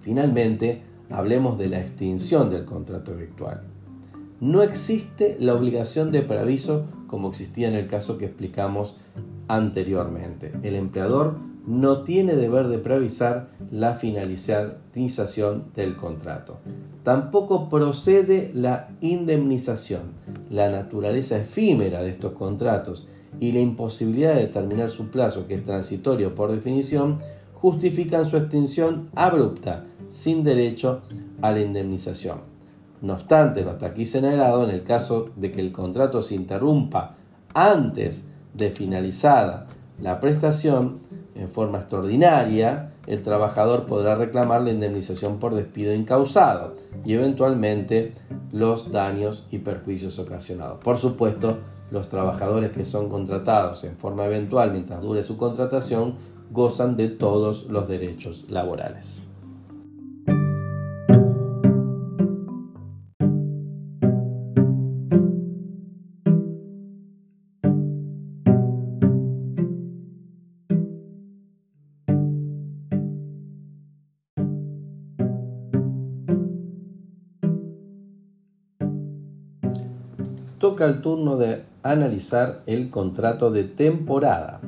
Finalmente, 0.00 0.82
hablemos 1.10 1.58
de 1.58 1.70
la 1.70 1.80
extinción 1.80 2.50
del 2.50 2.64
contrato 2.64 3.14
eventual. 3.14 3.62
No 4.38 4.62
existe 4.62 5.36
la 5.40 5.54
obligación 5.54 6.12
de 6.12 6.22
preaviso 6.22 6.84
como 7.06 7.28
existía 7.28 7.68
en 7.68 7.74
el 7.74 7.86
caso 7.86 8.18
que 8.18 8.26
explicamos 8.26 8.96
anteriormente. 9.48 10.52
El 10.62 10.74
empleador 10.74 11.36
no 11.66 12.02
tiene 12.02 12.34
deber 12.34 12.68
de 12.68 12.78
preavisar 12.78 13.48
la 13.70 13.94
finalización 13.94 15.60
del 15.74 15.96
contrato. 15.96 16.58
Tampoco 17.02 17.68
procede 17.68 18.50
la 18.54 18.88
indemnización. 19.00 20.14
La 20.48 20.70
naturaleza 20.70 21.38
efímera 21.38 22.02
de 22.02 22.10
estos 22.10 22.32
contratos 22.32 23.08
y 23.40 23.52
la 23.52 23.60
imposibilidad 23.60 24.34
de 24.34 24.42
determinar 24.42 24.88
su 24.88 25.08
plazo, 25.08 25.46
que 25.46 25.54
es 25.54 25.64
transitorio 25.64 26.34
por 26.34 26.52
definición, 26.52 27.18
justifican 27.54 28.26
su 28.26 28.36
extinción 28.36 29.10
abrupta, 29.14 29.84
sin 30.08 30.44
derecho 30.44 31.02
a 31.42 31.50
la 31.50 31.60
indemnización. 31.60 32.55
No 33.06 33.12
obstante, 33.12 33.62
lo 33.62 33.70
hasta 33.70 33.86
aquí 33.86 34.04
señalado, 34.04 34.64
en 34.64 34.70
el 34.70 34.82
caso 34.82 35.26
de 35.36 35.52
que 35.52 35.60
el 35.60 35.70
contrato 35.70 36.22
se 36.22 36.34
interrumpa 36.34 37.14
antes 37.54 38.28
de 38.52 38.70
finalizada 38.70 39.68
la 40.02 40.18
prestación, 40.18 40.98
en 41.36 41.48
forma 41.48 41.78
extraordinaria, 41.78 42.94
el 43.06 43.22
trabajador 43.22 43.86
podrá 43.86 44.16
reclamar 44.16 44.62
la 44.62 44.70
indemnización 44.70 45.38
por 45.38 45.54
despido 45.54 45.94
incausado 45.94 46.74
y 47.04 47.12
eventualmente 47.12 48.12
los 48.50 48.90
daños 48.90 49.46
y 49.52 49.58
perjuicios 49.58 50.18
ocasionados. 50.18 50.80
Por 50.82 50.96
supuesto, 50.96 51.58
los 51.92 52.08
trabajadores 52.08 52.70
que 52.72 52.84
son 52.84 53.08
contratados 53.08 53.84
en 53.84 53.96
forma 53.96 54.24
eventual 54.24 54.72
mientras 54.72 55.00
dure 55.00 55.22
su 55.22 55.36
contratación 55.36 56.16
gozan 56.50 56.96
de 56.96 57.08
todos 57.08 57.66
los 57.66 57.86
derechos 57.86 58.46
laborales. 58.48 59.22
El 80.86 81.00
turno 81.00 81.36
de 81.36 81.62
analizar 81.82 82.62
el 82.66 82.90
contrato 82.90 83.50
de 83.50 83.64
temporada, 83.64 84.60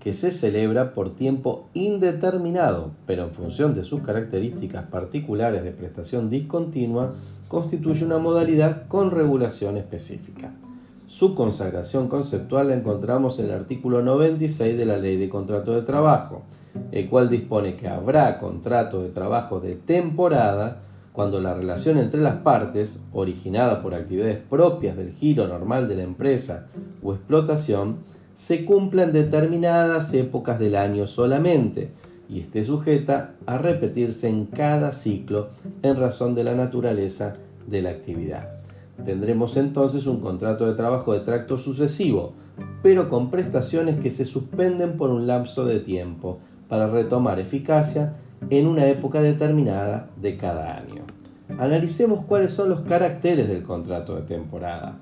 que 0.00 0.12
se 0.12 0.30
celebra 0.30 0.92
por 0.92 1.16
tiempo 1.16 1.68
indeterminado, 1.74 2.92
pero 3.06 3.24
en 3.24 3.32
función 3.32 3.74
de 3.74 3.84
sus 3.84 4.02
características 4.02 4.84
particulares 4.86 5.64
de 5.64 5.72
prestación 5.72 6.30
discontinua, 6.30 7.12
constituye 7.48 8.04
una 8.04 8.18
modalidad 8.18 8.86
con 8.88 9.10
regulación 9.10 9.76
específica. 9.76 10.52
Su 11.06 11.34
consagración 11.34 12.08
conceptual 12.08 12.68
la 12.68 12.74
encontramos 12.74 13.38
en 13.38 13.46
el 13.46 13.52
artículo 13.52 14.02
96 14.02 14.76
de 14.76 14.86
la 14.86 14.96
Ley 14.96 15.16
de 15.16 15.28
Contrato 15.28 15.72
de 15.72 15.82
Trabajo, 15.82 16.42
el 16.92 17.08
cual 17.08 17.30
dispone 17.30 17.76
que 17.76 17.88
habrá 17.88 18.38
contrato 18.38 19.02
de 19.02 19.10
trabajo 19.10 19.60
de 19.60 19.76
temporada 19.76 20.82
cuando 21.16 21.40
la 21.40 21.54
relación 21.54 21.96
entre 21.96 22.20
las 22.20 22.34
partes, 22.40 23.00
originada 23.10 23.80
por 23.80 23.94
actividades 23.94 24.36
propias 24.36 24.98
del 24.98 25.12
giro 25.12 25.48
normal 25.48 25.88
de 25.88 25.96
la 25.96 26.02
empresa 26.02 26.66
o 27.02 27.14
explotación, 27.14 28.00
se 28.34 28.66
cumpla 28.66 29.04
en 29.04 29.14
determinadas 29.14 30.12
épocas 30.12 30.58
del 30.58 30.76
año 30.76 31.06
solamente 31.06 31.90
y 32.28 32.40
esté 32.40 32.62
sujeta 32.64 33.32
a 33.46 33.56
repetirse 33.56 34.28
en 34.28 34.44
cada 34.44 34.92
ciclo 34.92 35.48
en 35.80 35.96
razón 35.96 36.34
de 36.34 36.44
la 36.44 36.54
naturaleza 36.54 37.32
de 37.66 37.80
la 37.80 37.88
actividad. 37.88 38.50
Tendremos 39.02 39.56
entonces 39.56 40.06
un 40.06 40.20
contrato 40.20 40.66
de 40.66 40.74
trabajo 40.74 41.14
de 41.14 41.20
tracto 41.20 41.56
sucesivo, 41.56 42.34
pero 42.82 43.08
con 43.08 43.30
prestaciones 43.30 43.98
que 44.00 44.10
se 44.10 44.26
suspenden 44.26 44.98
por 44.98 45.08
un 45.08 45.26
lapso 45.26 45.64
de 45.64 45.80
tiempo 45.80 46.40
para 46.68 46.88
retomar 46.88 47.40
eficacia 47.40 48.16
en 48.50 48.66
una 48.66 48.86
época 48.86 49.20
determinada 49.20 50.10
de 50.20 50.36
cada 50.36 50.76
año. 50.76 51.02
Analicemos 51.58 52.24
cuáles 52.24 52.52
son 52.52 52.68
los 52.68 52.80
caracteres 52.82 53.48
del 53.48 53.62
contrato 53.62 54.16
de 54.16 54.22
temporada. 54.22 54.98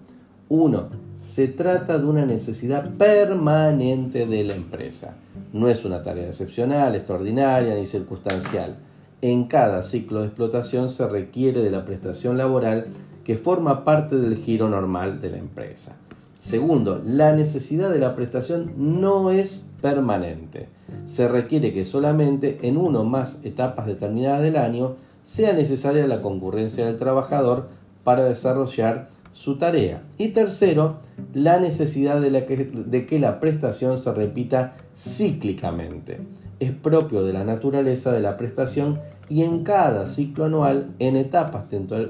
1. 0.49 0.89
Se 1.19 1.49
trata 1.49 1.99
de 1.99 2.07
una 2.07 2.27
necesidad 2.27 2.91
permanente 2.91 4.27
de 4.27 4.45
la 4.45 4.55
empresa. 4.55 5.17
No 5.53 5.69
es 5.69 5.85
una 5.85 6.03
tarea 6.03 6.27
excepcional, 6.27 6.95
extraordinaria 6.95 7.75
ni 7.75 7.87
circunstancial. 7.87 8.77
En 9.23 9.45
cada 9.45 9.83
ciclo 9.83 10.21
de 10.21 10.27
explotación 10.27 10.89
se 10.89 11.09
requiere 11.09 11.63
de 11.63 11.71
la 11.71 11.85
prestación 11.85 12.37
laboral 12.37 12.87
que 13.25 13.37
forma 13.37 13.85
parte 13.85 14.17
del 14.17 14.37
giro 14.37 14.69
normal 14.69 15.21
de 15.21 15.31
la 15.31 15.39
empresa. 15.39 15.97
Segundo, 16.39 17.01
la 17.03 17.33
necesidad 17.33 17.91
de 17.91 17.99
la 17.99 18.15
prestación 18.15 18.75
no 18.77 19.31
es 19.31 19.67
permanente. 19.81 20.69
Se 21.05 21.29
requiere 21.29 21.73
que 21.73 21.85
solamente 21.85 22.59
en 22.63 22.77
uno 22.77 23.01
o 23.01 23.05
más 23.05 23.39
etapas 23.43 23.87
determinadas 23.87 24.43
del 24.43 24.57
año 24.57 24.97
sea 25.23 25.53
necesaria 25.53 26.07
la 26.07 26.23
concurrencia 26.23 26.87
del 26.87 26.97
trabajador 26.97 27.69
para 28.05 28.25
desarrollar 28.25 29.09
su 29.33 29.59
tarea. 29.59 30.03
Y 30.17 30.29
tercero, 30.29 30.99
la 31.33 31.59
necesidad 31.59 32.21
de, 32.21 32.31
de 32.31 33.07
que 33.07 33.19
la 33.19 33.41
prestación 33.41 33.99
se 33.99 34.13
repita 34.13 34.77
cíclicamente. 34.97 36.21
Es 36.61 36.71
propio 36.71 37.25
de 37.25 37.33
la 37.33 37.45
naturaleza 37.45 38.13
de 38.13 38.21
la 38.21 38.37
prestación 38.37 39.01
y 39.29 39.43
en 39.43 39.65
cada 39.65 40.07
ciclo 40.07 40.45
anual, 40.45 40.95
en 40.99 41.17
etapas 41.17 41.65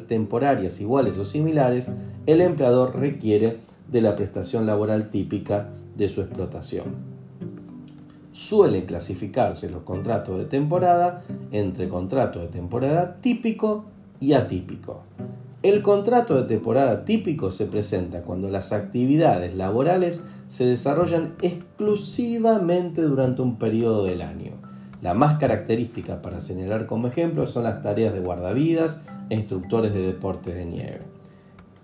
temporarias 0.06 0.80
iguales 0.80 1.18
o 1.18 1.24
similares, 1.24 1.90
el 2.26 2.40
empleador 2.40 2.96
requiere 2.96 3.58
de 3.90 4.00
la 4.00 4.16
prestación 4.16 4.66
laboral 4.66 5.10
típica 5.10 5.68
de 5.96 6.08
su 6.08 6.20
explotación. 6.20 7.13
Suelen 8.34 8.84
clasificarse 8.84 9.70
los 9.70 9.84
contratos 9.84 10.36
de 10.38 10.46
temporada 10.46 11.22
entre 11.52 11.88
contrato 11.88 12.40
de 12.40 12.48
temporada 12.48 13.20
típico 13.20 13.84
y 14.18 14.32
atípico. 14.32 15.02
El 15.62 15.82
contrato 15.82 16.34
de 16.34 16.42
temporada 16.42 17.04
típico 17.04 17.52
se 17.52 17.66
presenta 17.66 18.22
cuando 18.22 18.50
las 18.50 18.72
actividades 18.72 19.54
laborales 19.54 20.20
se 20.48 20.66
desarrollan 20.66 21.36
exclusivamente 21.42 23.02
durante 23.02 23.40
un 23.40 23.56
periodo 23.56 24.04
del 24.04 24.20
año. 24.20 24.54
La 25.00 25.14
más 25.14 25.34
característica 25.34 26.20
para 26.20 26.40
señalar 26.40 26.86
como 26.86 27.06
ejemplo 27.06 27.46
son 27.46 27.62
las 27.62 27.82
tareas 27.82 28.12
de 28.14 28.20
guardavidas 28.20 29.00
e 29.30 29.36
instructores 29.36 29.94
de 29.94 30.02
deportes 30.02 30.56
de 30.56 30.64
nieve. 30.64 30.98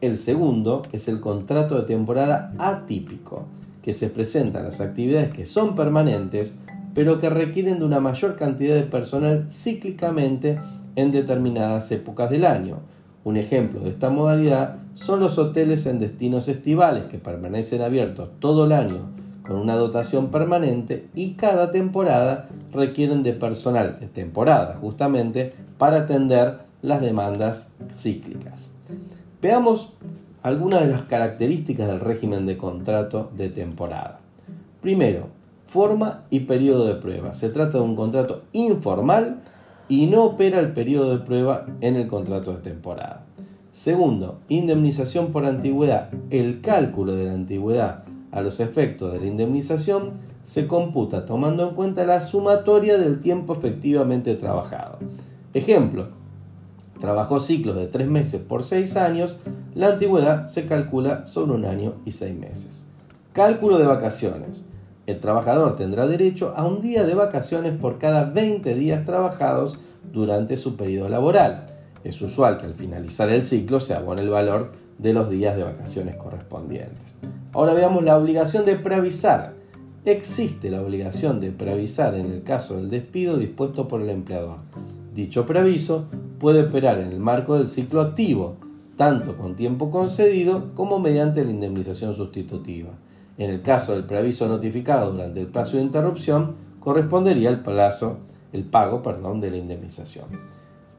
El 0.00 0.18
segundo 0.18 0.82
es 0.90 1.06
el 1.06 1.20
contrato 1.20 1.76
de 1.76 1.86
temporada 1.86 2.52
atípico, 2.58 3.46
que 3.82 3.92
se 3.92 4.08
presentan 4.08 4.64
las 4.64 4.80
actividades 4.80 5.32
que 5.32 5.46
son 5.46 5.74
permanentes, 5.74 6.56
pero 6.94 7.18
que 7.18 7.30
requieren 7.30 7.78
de 7.78 7.84
una 7.84 8.00
mayor 8.00 8.36
cantidad 8.36 8.74
de 8.74 8.82
personal 8.82 9.46
cíclicamente 9.50 10.58
en 10.96 11.12
determinadas 11.12 11.90
épocas 11.92 12.30
del 12.30 12.44
año, 12.44 12.78
un 13.22 13.36
ejemplo 13.36 13.80
de 13.80 13.90
esta 13.90 14.10
modalidad 14.10 14.76
son 14.94 15.20
los 15.20 15.38
hoteles 15.38 15.86
en 15.86 15.98
destinos 15.98 16.48
estivales 16.48 17.04
que 17.04 17.18
permanecen 17.18 17.82
abiertos 17.82 18.30
todo 18.38 18.64
el 18.64 18.72
año 18.72 19.10
con 19.46 19.56
una 19.56 19.76
dotación 19.76 20.30
permanente 20.30 21.08
y 21.14 21.32
cada 21.32 21.70
temporada 21.70 22.48
requieren 22.72 23.22
de 23.22 23.32
personal 23.32 23.98
de 24.00 24.06
temporada 24.06 24.78
justamente 24.80 25.52
para 25.76 25.98
atender 25.98 26.60
las 26.82 27.00
demandas 27.00 27.68
cíclicas. 27.94 28.70
Veamos 29.42 29.94
algunas 30.42 30.82
de 30.82 30.88
las 30.88 31.02
características 31.02 31.88
del 31.88 32.00
régimen 32.00 32.46
de 32.46 32.56
contrato 32.56 33.30
de 33.36 33.48
temporada. 33.48 34.20
Primero, 34.80 35.28
forma 35.64 36.24
y 36.30 36.40
periodo 36.40 36.86
de 36.86 36.94
prueba. 36.94 37.32
Se 37.32 37.50
trata 37.50 37.78
de 37.78 37.84
un 37.84 37.96
contrato 37.96 38.42
informal 38.52 39.42
y 39.88 40.06
no 40.06 40.24
opera 40.24 40.60
el 40.60 40.72
periodo 40.72 41.10
de 41.10 41.24
prueba 41.24 41.66
en 41.80 41.96
el 41.96 42.08
contrato 42.08 42.52
de 42.52 42.58
temporada. 42.58 43.24
Segundo, 43.72 44.40
indemnización 44.48 45.30
por 45.30 45.44
antigüedad. 45.44 46.10
El 46.30 46.60
cálculo 46.60 47.14
de 47.14 47.26
la 47.26 47.34
antigüedad 47.34 48.04
a 48.32 48.40
los 48.40 48.60
efectos 48.60 49.12
de 49.12 49.20
la 49.20 49.26
indemnización 49.26 50.12
se 50.42 50.66
computa 50.66 51.26
tomando 51.26 51.68
en 51.68 51.74
cuenta 51.74 52.04
la 52.04 52.20
sumatoria 52.20 52.98
del 52.98 53.20
tiempo 53.20 53.52
efectivamente 53.52 54.34
trabajado. 54.34 54.98
Ejemplo, 55.54 56.08
trabajó 57.00 57.40
ciclos 57.40 57.76
de 57.76 57.88
tres 57.88 58.06
meses 58.06 58.40
por 58.40 58.62
seis 58.62 58.96
años, 58.96 59.36
la 59.74 59.88
antigüedad 59.88 60.46
se 60.46 60.66
calcula 60.66 61.26
sobre 61.26 61.52
un 61.52 61.64
año 61.64 61.94
y 62.04 62.12
seis 62.12 62.36
meses. 62.36 62.84
Cálculo 63.32 63.78
de 63.78 63.86
vacaciones. 63.86 64.64
El 65.06 65.18
trabajador 65.18 65.74
tendrá 65.74 66.06
derecho 66.06 66.52
a 66.56 66.66
un 66.66 66.80
día 66.80 67.04
de 67.04 67.14
vacaciones 67.14 67.76
por 67.76 67.98
cada 67.98 68.24
20 68.24 68.74
días 68.74 69.04
trabajados 69.04 69.78
durante 70.12 70.56
su 70.56 70.76
periodo 70.76 71.08
laboral. 71.08 71.66
Es 72.04 72.20
usual 72.22 72.58
que 72.58 72.66
al 72.66 72.74
finalizar 72.74 73.28
el 73.30 73.42
ciclo 73.42 73.80
se 73.80 73.94
abone 73.94 74.22
el 74.22 74.30
valor 74.30 74.72
de 74.98 75.12
los 75.12 75.30
días 75.30 75.56
de 75.56 75.64
vacaciones 75.64 76.16
correspondientes. 76.16 77.14
Ahora 77.52 77.74
veamos 77.74 78.04
la 78.04 78.16
obligación 78.16 78.64
de 78.64 78.76
preavisar. 78.76 79.54
Existe 80.04 80.70
la 80.70 80.80
obligación 80.80 81.40
de 81.40 81.50
preavisar 81.50 82.14
en 82.14 82.26
el 82.26 82.42
caso 82.42 82.76
del 82.76 82.88
despido 82.88 83.36
dispuesto 83.36 83.88
por 83.88 84.00
el 84.02 84.10
empleador. 84.10 84.58
Dicho 85.14 85.46
preaviso 85.46 86.06
puede 86.40 86.62
operar 86.62 86.98
en 86.98 87.12
el 87.12 87.20
marco 87.20 87.56
del 87.56 87.68
ciclo 87.68 88.00
activo, 88.00 88.56
tanto 88.96 89.36
con 89.36 89.54
tiempo 89.54 89.90
concedido 89.90 90.74
como 90.74 90.98
mediante 90.98 91.44
la 91.44 91.50
indemnización 91.50 92.14
sustitutiva. 92.14 92.90
En 93.38 93.50
el 93.50 93.62
caso 93.62 93.92
del 93.92 94.04
preaviso 94.04 94.48
notificado 94.48 95.12
durante 95.12 95.40
el 95.40 95.46
plazo 95.46 95.76
de 95.76 95.84
interrupción, 95.84 96.54
correspondería 96.80 97.50
el 97.50 97.60
plazo, 97.60 98.16
el 98.52 98.64
pago, 98.64 99.02
perdón, 99.02 99.40
de 99.40 99.50
la 99.50 99.58
indemnización. 99.58 100.26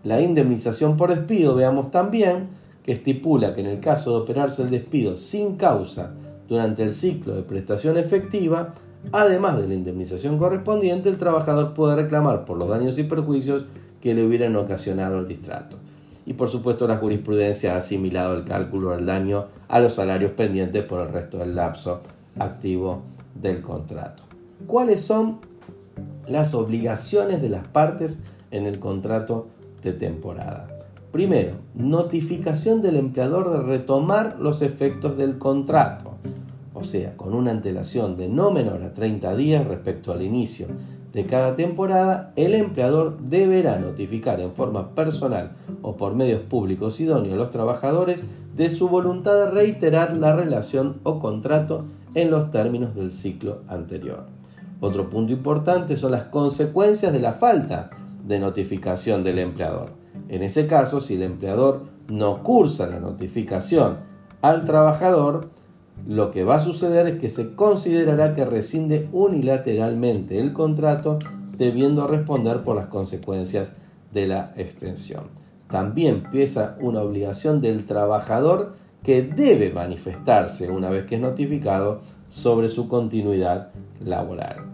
La 0.03 0.21
indemnización 0.21 0.95
por 0.95 1.09
despido, 1.09 1.55
veamos 1.55 1.91
también 1.91 2.49
que 2.83 2.93
estipula 2.93 3.53
que 3.53 3.61
en 3.61 3.67
el 3.67 3.79
caso 3.79 4.11
de 4.11 4.17
operarse 4.17 4.61
el 4.61 4.69
despido 4.69 5.17
sin 5.17 5.55
causa 5.55 6.13
durante 6.47 6.83
el 6.83 6.93
ciclo 6.93 7.35
de 7.35 7.43
prestación 7.43 7.97
efectiva, 7.97 8.73
además 9.11 9.59
de 9.59 9.67
la 9.67 9.73
indemnización 9.73 10.37
correspondiente, 10.37 11.09
el 11.09 11.17
trabajador 11.17 11.73
puede 11.73 11.95
reclamar 11.95 12.45
por 12.45 12.57
los 12.57 12.69
daños 12.69 12.97
y 12.97 13.03
perjuicios 13.03 13.65
que 14.01 14.13
le 14.13 14.25
hubieran 14.25 14.55
ocasionado 14.55 15.19
el 15.19 15.27
distrato. 15.27 15.77
Y 16.25 16.33
por 16.33 16.49
supuesto 16.49 16.87
la 16.87 16.97
jurisprudencia 16.97 17.73
ha 17.73 17.77
asimilado 17.77 18.35
el 18.35 18.43
cálculo 18.43 18.91
del 18.91 19.05
daño 19.05 19.45
a 19.67 19.79
los 19.79 19.93
salarios 19.93 20.31
pendientes 20.31 20.83
por 20.83 21.01
el 21.01 21.13
resto 21.13 21.37
del 21.37 21.55
lapso 21.55 22.01
activo 22.37 23.03
del 23.35 23.61
contrato. 23.61 24.23
¿Cuáles 24.67 25.01
son 25.01 25.39
las 26.27 26.53
obligaciones 26.53 27.41
de 27.41 27.49
las 27.49 27.67
partes 27.67 28.19
en 28.51 28.65
el 28.65 28.79
contrato 28.79 29.47
de 29.81 29.93
temporada? 29.93 30.67
Primero, 31.11 31.51
notificación 31.75 32.81
del 32.81 32.95
empleador 32.95 33.51
de 33.51 33.59
retomar 33.61 34.37
los 34.39 34.61
efectos 34.61 35.17
del 35.17 35.37
contrato, 35.37 36.13
o 36.73 36.83
sea, 36.83 37.17
con 37.17 37.33
una 37.33 37.51
antelación 37.51 38.15
de 38.15 38.29
no 38.29 38.51
menor 38.51 38.81
a 38.83 38.93
30 38.93 39.35
días 39.35 39.67
respecto 39.67 40.13
al 40.13 40.21
inicio 40.21 40.67
de 41.13 41.25
cada 41.25 41.55
temporada, 41.55 42.31
el 42.35 42.53
empleador 42.53 43.17
deberá 43.19 43.77
notificar 43.77 44.39
en 44.39 44.53
forma 44.53 44.95
personal 44.95 45.51
o 45.81 45.97
por 45.97 46.15
medios 46.15 46.41
públicos 46.41 46.99
idóneos 47.01 47.33
a 47.33 47.37
los 47.37 47.49
trabajadores 47.49 48.23
de 48.55 48.69
su 48.69 48.87
voluntad 48.87 49.35
de 49.35 49.51
reiterar 49.51 50.13
la 50.15 50.35
relación 50.35 50.99
o 51.03 51.19
contrato 51.19 51.85
en 52.13 52.31
los 52.31 52.49
términos 52.49 52.95
del 52.95 53.11
ciclo 53.11 53.61
anterior. 53.67 54.25
Otro 54.79 55.09
punto 55.09 55.33
importante 55.33 55.97
son 55.97 56.11
las 56.11 56.23
consecuencias 56.23 57.11
de 57.11 57.19
la 57.19 57.33
falta 57.33 57.89
de 58.25 58.39
notificación 58.39 59.23
del 59.23 59.39
empleador. 59.39 59.91
En 60.29 60.43
ese 60.43 60.65
caso, 60.65 61.01
si 61.01 61.15
el 61.15 61.23
empleador 61.23 61.83
no 62.07 62.41
cursa 62.41 62.87
la 62.87 62.99
notificación 62.99 63.97
al 64.41 64.65
trabajador, 64.65 65.49
lo 66.07 66.31
que 66.31 66.43
va 66.43 66.55
a 66.55 66.59
suceder 66.59 67.07
es 67.07 67.19
que 67.19 67.29
se 67.29 67.55
considerará 67.55 68.35
que 68.35 68.45
rescinde 68.45 69.07
unilateralmente 69.11 70.39
el 70.39 70.53
contrato 70.53 71.19
debiendo 71.57 72.07
responder 72.07 72.63
por 72.63 72.75
las 72.75 72.87
consecuencias 72.87 73.73
de 74.11 74.27
la 74.27 74.53
extensión. 74.57 75.25
También 75.69 76.23
empieza 76.25 76.75
una 76.79 77.01
obligación 77.01 77.61
del 77.61 77.85
trabajador 77.85 78.73
que 79.03 79.21
debe 79.21 79.71
manifestarse 79.71 80.69
una 80.69 80.89
vez 80.89 81.05
que 81.05 81.15
es 81.15 81.21
notificado 81.21 82.01
sobre 82.27 82.69
su 82.69 82.87
continuidad 82.87 83.69
laboral. 83.99 84.65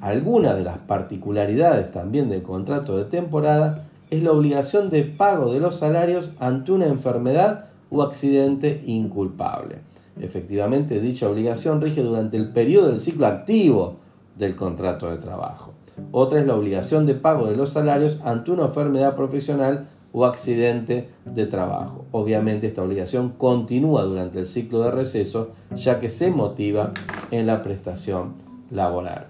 Alguna 0.00 0.54
de 0.54 0.64
las 0.64 0.78
particularidades 0.78 1.90
también 1.90 2.28
del 2.28 2.42
contrato 2.42 2.96
de 2.96 3.04
temporada 3.04 3.86
es 4.10 4.22
la 4.22 4.32
obligación 4.32 4.90
de 4.90 5.04
pago 5.04 5.52
de 5.52 5.60
los 5.60 5.76
salarios 5.76 6.32
ante 6.38 6.72
una 6.72 6.86
enfermedad 6.86 7.66
o 7.90 8.02
accidente 8.02 8.82
inculpable. 8.86 9.78
Efectivamente, 10.20 11.00
dicha 11.00 11.28
obligación 11.28 11.80
rige 11.80 12.02
durante 12.02 12.36
el 12.36 12.52
periodo 12.52 12.88
del 12.88 13.00
ciclo 13.00 13.26
activo 13.26 13.96
del 14.36 14.56
contrato 14.56 15.10
de 15.10 15.18
trabajo. 15.18 15.72
Otra 16.12 16.40
es 16.40 16.46
la 16.46 16.54
obligación 16.54 17.06
de 17.06 17.14
pago 17.14 17.46
de 17.46 17.56
los 17.56 17.70
salarios 17.70 18.20
ante 18.24 18.50
una 18.50 18.66
enfermedad 18.66 19.16
profesional 19.16 19.88
o 20.12 20.24
accidente 20.24 21.10
de 21.24 21.46
trabajo. 21.46 22.06
Obviamente 22.10 22.66
esta 22.66 22.82
obligación 22.82 23.30
continúa 23.30 24.02
durante 24.04 24.38
el 24.38 24.46
ciclo 24.46 24.80
de 24.80 24.90
receso 24.90 25.50
ya 25.74 26.00
que 26.00 26.08
se 26.08 26.30
motiva 26.30 26.92
en 27.30 27.46
la 27.46 27.62
prestación 27.62 28.34
laboral. 28.70 29.26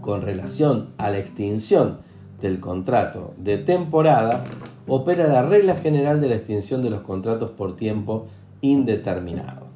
Con 0.00 0.22
relación 0.22 0.90
a 0.98 1.10
la 1.10 1.18
extinción 1.18 1.98
del 2.40 2.60
contrato 2.60 3.34
de 3.36 3.58
temporada, 3.58 4.44
opera 4.86 5.26
la 5.26 5.42
regla 5.42 5.74
general 5.74 6.20
de 6.20 6.28
la 6.28 6.36
extinción 6.36 6.82
de 6.82 6.90
los 6.90 7.02
contratos 7.02 7.50
por 7.50 7.76
tiempo 7.76 8.26
indeterminado. 8.60 9.69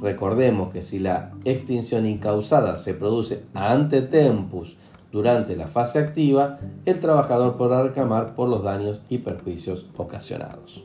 Recordemos 0.00 0.72
que 0.72 0.82
si 0.82 0.98
la 0.98 1.32
extinción 1.44 2.06
incausada 2.06 2.76
se 2.76 2.94
produce 2.94 3.44
ante 3.54 4.02
tempus 4.02 4.76
durante 5.10 5.56
la 5.56 5.66
fase 5.66 5.98
activa, 5.98 6.58
el 6.84 7.00
trabajador 7.00 7.56
podrá 7.56 7.82
reclamar 7.82 8.34
por 8.34 8.48
los 8.48 8.62
daños 8.62 9.02
y 9.08 9.18
perjuicios 9.18 9.86
ocasionados. 9.96 10.84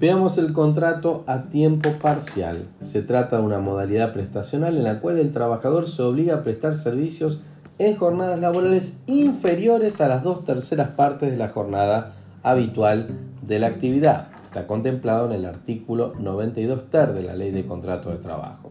Veamos 0.00 0.38
el 0.38 0.52
contrato 0.52 1.24
a 1.26 1.48
tiempo 1.48 1.90
parcial. 2.00 2.68
Se 2.78 3.02
trata 3.02 3.38
de 3.38 3.42
una 3.42 3.58
modalidad 3.58 4.12
prestacional 4.12 4.76
en 4.76 4.84
la 4.84 5.00
cual 5.00 5.18
el 5.18 5.32
trabajador 5.32 5.88
se 5.88 6.02
obliga 6.02 6.36
a 6.36 6.42
prestar 6.44 6.74
servicios 6.74 7.42
en 7.80 7.96
jornadas 7.96 8.38
laborales 8.38 8.98
inferiores 9.06 10.00
a 10.00 10.06
las 10.06 10.22
dos 10.22 10.44
terceras 10.44 10.90
partes 10.90 11.32
de 11.32 11.36
la 11.36 11.48
jornada 11.48 12.12
habitual 12.44 13.08
de 13.42 13.58
la 13.58 13.66
actividad. 13.66 14.28
Está 14.44 14.68
contemplado 14.68 15.26
en 15.26 15.32
el 15.32 15.46
artículo 15.46 16.14
92 16.16 16.90
ter 16.90 17.12
de 17.12 17.24
la 17.24 17.34
Ley 17.34 17.50
de 17.50 17.66
Contrato 17.66 18.10
de 18.10 18.18
Trabajo, 18.18 18.70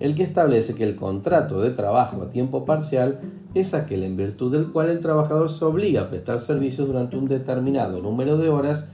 el 0.00 0.14
que 0.14 0.22
establece 0.22 0.74
que 0.74 0.84
el 0.84 0.96
contrato 0.96 1.62
de 1.62 1.70
trabajo 1.70 2.20
a 2.20 2.28
tiempo 2.28 2.66
parcial 2.66 3.20
es 3.54 3.72
aquel 3.72 4.02
en 4.02 4.18
virtud 4.18 4.52
del 4.52 4.70
cual 4.70 4.90
el 4.90 5.00
trabajador 5.00 5.50
se 5.50 5.64
obliga 5.64 6.02
a 6.02 6.10
prestar 6.10 6.40
servicios 6.40 6.86
durante 6.86 7.16
un 7.16 7.24
determinado 7.24 8.02
número 8.02 8.36
de 8.36 8.50
horas 8.50 8.88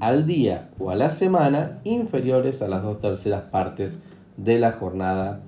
al 0.00 0.26
día 0.26 0.70
o 0.78 0.90
a 0.90 0.96
la 0.96 1.10
semana 1.10 1.80
inferiores 1.84 2.62
a 2.62 2.68
las 2.68 2.82
dos 2.82 3.00
terceras 3.00 3.42
partes 3.42 4.02
de 4.36 4.58
la 4.58 4.72
jornada 4.72 5.40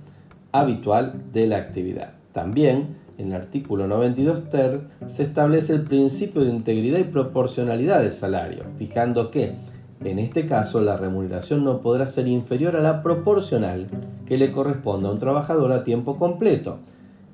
habitual 0.53 1.23
de 1.33 1.47
la 1.47 1.59
actividad. 1.59 2.13
También 2.33 2.97
en 3.19 3.29
el 3.29 3.35
artículo 3.35 3.87
92 3.87 4.49
ter 4.49 4.81
se 5.07 5.23
establece 5.23 5.75
el 5.75 5.83
principio 5.83 6.43
de 6.43 6.51
integridad 6.51 6.99
y 6.99 7.05
proporcionalidad 7.05 8.01
del 8.01 8.13
salario, 8.13 8.65
fijando 8.79 9.31
que 9.31 9.55
en 10.03 10.19
este 10.19 10.47
caso 10.47 10.81
la 10.81 10.97
remuneración 10.97 11.63
no 11.63 11.81
podrá 11.81 12.07
ser 12.07 12.27
inferior 12.27 12.77
a 12.77 12.81
la 12.81 13.03
proporcional 13.03 13.87
que 14.25 14.39
le 14.39 14.51
corresponde 14.51 15.09
a 15.09 15.11
un 15.11 15.19
trabajador 15.19 15.73
a 15.73 15.85
tiempo 15.85 16.17
completo, 16.17 16.79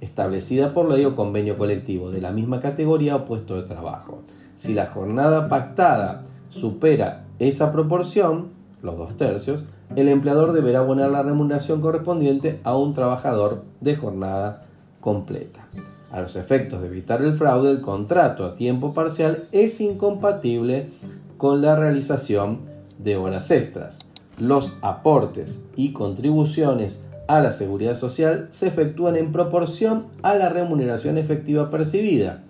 establecida 0.00 0.72
por 0.72 0.90
ley 0.90 1.04
o 1.04 1.14
convenio 1.14 1.56
colectivo 1.56 2.10
de 2.10 2.20
la 2.20 2.32
misma 2.32 2.60
categoría 2.60 3.16
o 3.16 3.24
puesto 3.24 3.54
de 3.54 3.62
trabajo. 3.62 4.22
Si 4.56 4.74
la 4.74 4.86
jornada 4.86 5.48
pactada 5.48 6.24
supera 6.48 7.24
esa 7.38 7.72
proporción, 7.72 8.48
los 8.82 8.96
dos 8.96 9.16
tercios, 9.16 9.64
el 9.94 10.08
empleador 10.08 10.52
deberá 10.52 10.80
abonar 10.80 11.10
la 11.10 11.22
remuneración 11.22 11.80
correspondiente 11.80 12.60
a 12.64 12.76
un 12.76 12.92
trabajador 12.92 13.62
de 13.80 13.96
jornada 13.96 14.60
completa. 15.00 15.66
A 16.10 16.20
los 16.20 16.36
efectos 16.36 16.80
de 16.80 16.88
evitar 16.88 17.22
el 17.22 17.34
fraude, 17.34 17.70
el 17.70 17.80
contrato 17.80 18.44
a 18.44 18.54
tiempo 18.54 18.94
parcial 18.94 19.48
es 19.52 19.80
incompatible 19.80 20.90
con 21.36 21.62
la 21.62 21.76
realización 21.76 22.60
de 22.98 23.16
horas 23.16 23.50
extras. 23.50 23.98
Los 24.38 24.74
aportes 24.82 25.64
y 25.76 25.92
contribuciones 25.92 27.00
a 27.28 27.40
la 27.40 27.52
seguridad 27.52 27.94
social 27.94 28.48
se 28.50 28.68
efectúan 28.68 29.16
en 29.16 29.32
proporción 29.32 30.06
a 30.22 30.34
la 30.34 30.48
remuneración 30.48 31.18
efectiva 31.18 31.70
percibida. 31.70 32.42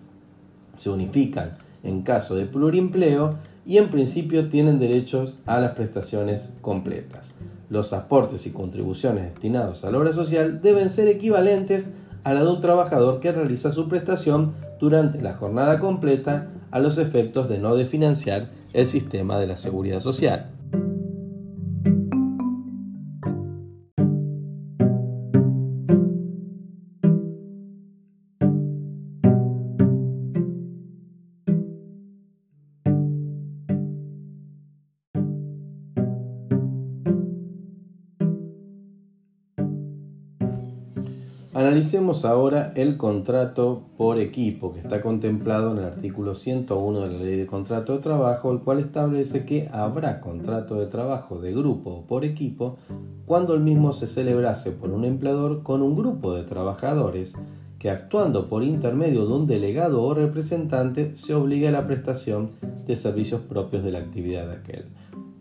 Se 0.77 0.91
unifican 0.91 1.53
en 1.83 2.03
caso 2.03 2.35
de 2.35 2.47
plurimpleo 2.47 3.31
y 3.67 3.79
en 3.79 3.91
principio 3.91 4.49
tienen 4.49 4.79
derechos 4.79 5.35
a 5.45 5.61
las 5.61 5.73
prestaciones 5.73 6.51
completas. 6.63 7.35
Los 7.69 7.93
aportes 7.93 8.47
y 8.47 8.51
contribuciones 8.51 9.25
destinados 9.25 9.85
a 9.85 9.91
la 9.91 9.99
obra 9.99 10.13
social 10.13 10.61
deben 10.63 10.89
ser 10.89 11.09
equivalentes 11.09 11.91
a 12.23 12.33
la 12.33 12.45
de 12.45 12.51
un 12.51 12.61
trabajador 12.61 13.21
que 13.21 13.33
realiza 13.33 13.73
su 13.73 13.89
prestación 13.89 14.55
durante 14.79 15.21
la 15.21 15.35
jornada 15.35 15.81
completa 15.81 16.49
a 16.71 16.79
los 16.79 16.99
efectos 16.99 17.49
de 17.49 17.59
no 17.59 17.77
desfinanciar 17.77 18.51
el 18.73 18.87
sistema 18.87 19.39
de 19.39 19.47
la 19.47 19.57
seguridad 19.57 20.01
social. 20.01 20.56
Analicemos 41.57 42.27
ahora 42.27 42.75
el 42.75 42.99
contrato 42.99 43.85
por 43.97 44.19
equipo 44.19 44.75
que 44.75 44.81
está 44.81 45.01
contemplado 45.01 45.73
en 45.73 45.79
el 45.79 45.85
artículo 45.85 46.35
101 46.35 47.01
de 47.01 47.11
la 47.11 47.19
Ley 47.25 47.37
de 47.39 47.47
Contrato 47.47 47.95
de 47.95 48.01
Trabajo, 48.01 48.53
el 48.53 48.59
cual 48.59 48.79
establece 48.79 49.47
que 49.47 49.67
habrá 49.73 50.21
contrato 50.21 50.75
de 50.75 50.87
trabajo 50.87 51.41
de 51.41 51.55
grupo 51.55 51.93
o 51.93 52.03
por 52.03 52.27
equipo 52.27 52.77
cuando 53.25 53.55
el 53.55 53.61
mismo 53.61 53.95
se 53.95 54.07
celebrase 54.07 54.71
por 54.71 54.91
un 54.91 55.07
empleador 55.07 55.63
con 55.63 55.81
un 55.81 55.97
grupo 55.97 56.35
de 56.35 56.45
trabajadores 56.45 57.37
que 57.79 57.89
actuando 57.89 58.45
por 58.45 58.63
intermedio 58.63 59.25
de 59.25 59.33
un 59.33 59.47
delegado 59.47 60.03
o 60.03 60.13
representante 60.13 61.17
se 61.17 61.33
obligue 61.33 61.69
a 61.69 61.73
la 61.73 61.87
prestación 61.87 62.51
de 62.85 62.97
servicios 62.97 63.41
propios 63.41 63.83
de 63.83 63.93
la 63.93 64.01
actividad 64.01 64.47
de 64.47 64.57
aquel. 64.57 64.85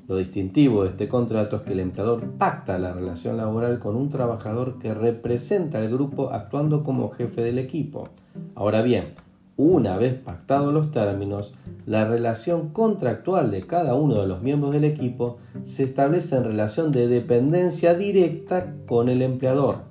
Lo 0.07 0.17
distintivo 0.17 0.83
de 0.83 0.89
este 0.89 1.07
contrato 1.07 1.55
es 1.55 1.61
que 1.63 1.73
el 1.73 1.79
empleador 1.79 2.29
pacta 2.37 2.77
la 2.77 2.93
relación 2.93 3.37
laboral 3.37 3.79
con 3.79 3.95
un 3.95 4.09
trabajador 4.09 4.77
que 4.77 4.93
representa 4.93 5.79
al 5.79 5.89
grupo 5.89 6.29
actuando 6.31 6.83
como 6.83 7.09
jefe 7.09 7.41
del 7.41 7.57
equipo. 7.57 8.09
Ahora 8.53 8.83
bien, 8.83 9.15
una 9.57 9.97
vez 9.97 10.13
pactados 10.13 10.71
los 10.71 10.91
términos, 10.91 11.55
la 11.87 12.05
relación 12.05 12.69
contractual 12.69 13.49
de 13.49 13.63
cada 13.63 13.95
uno 13.95 14.21
de 14.21 14.27
los 14.27 14.43
miembros 14.43 14.73
del 14.73 14.83
equipo 14.83 15.37
se 15.63 15.83
establece 15.83 16.35
en 16.35 16.43
relación 16.43 16.91
de 16.91 17.07
dependencia 17.07 17.95
directa 17.95 18.75
con 18.85 19.09
el 19.09 19.23
empleador. 19.23 19.85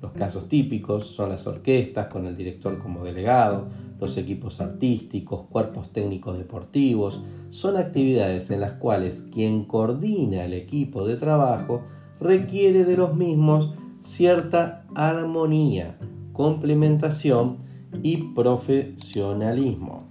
Los 0.00 0.12
casos 0.12 0.48
típicos 0.48 1.06
son 1.06 1.30
las 1.30 1.46
orquestas 1.48 2.06
con 2.06 2.26
el 2.26 2.36
director 2.36 2.78
como 2.78 3.04
delegado, 3.04 3.66
los 4.00 4.16
equipos 4.16 4.60
artísticos, 4.60 5.46
cuerpos 5.48 5.92
técnicos 5.92 6.36
deportivos, 6.38 7.20
son 7.50 7.76
actividades 7.76 8.50
en 8.50 8.60
las 8.60 8.74
cuales 8.74 9.22
quien 9.22 9.64
coordina 9.64 10.44
el 10.44 10.52
equipo 10.52 11.06
de 11.06 11.16
trabajo 11.16 11.82
requiere 12.20 12.84
de 12.84 12.96
los 12.96 13.14
mismos 13.14 13.72
cierta 14.00 14.84
armonía, 14.94 15.98
complementación 16.32 17.58
y 18.02 18.18
profesionalismo. 18.34 20.06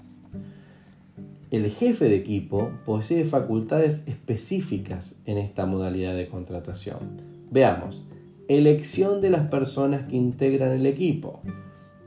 El 1.52 1.70
jefe 1.70 2.10
de 2.10 2.16
equipo 2.16 2.72
posee 2.86 3.24
facultades 3.24 4.04
específicas 4.08 5.16
en 5.26 5.38
esta 5.38 5.66
modalidad 5.66 6.16
de 6.16 6.28
contratación. 6.28 7.22
Veamos, 7.52 8.04
elección 8.48 9.22
de 9.22 9.30
las 9.30 9.48
personas 9.48 10.06
que 10.08 10.18
integran 10.18 10.72
el 10.72 10.86
equipo, 10.86 11.42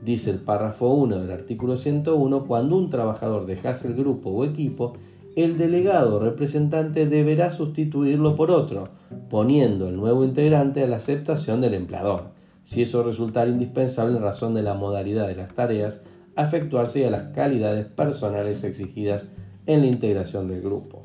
Dice 0.03 0.29
el 0.31 0.39
párrafo 0.39 0.89
1 0.89 1.19
del 1.19 1.31
artículo 1.31 1.77
101, 1.77 2.45
cuando 2.45 2.77
un 2.77 2.89
trabajador 2.89 3.45
dejase 3.45 3.87
el 3.89 3.95
grupo 3.95 4.29
o 4.29 4.45
equipo, 4.45 4.93
el 5.35 5.57
delegado 5.57 6.15
o 6.15 6.19
representante 6.19 7.05
deberá 7.05 7.51
sustituirlo 7.51 8.35
por 8.35 8.51
otro, 8.51 8.85
poniendo 9.29 9.89
el 9.89 9.97
nuevo 9.97 10.23
integrante 10.23 10.83
a 10.83 10.87
la 10.87 10.97
aceptación 10.97 11.61
del 11.61 11.73
empleador, 11.73 12.31
si 12.63 12.81
eso 12.81 13.03
resultara 13.03 13.49
indispensable 13.49 14.17
en 14.17 14.23
razón 14.23 14.53
de 14.53 14.63
la 14.63 14.73
modalidad 14.73 15.27
de 15.27 15.35
las 15.35 15.53
tareas 15.53 16.03
a 16.35 16.43
efectuarse 16.43 17.01
y 17.01 17.03
a 17.03 17.11
las 17.11 17.33
calidades 17.33 17.85
personales 17.85 18.63
exigidas 18.63 19.27
en 19.65 19.81
la 19.81 19.87
integración 19.87 20.47
del 20.47 20.61
grupo. 20.61 21.03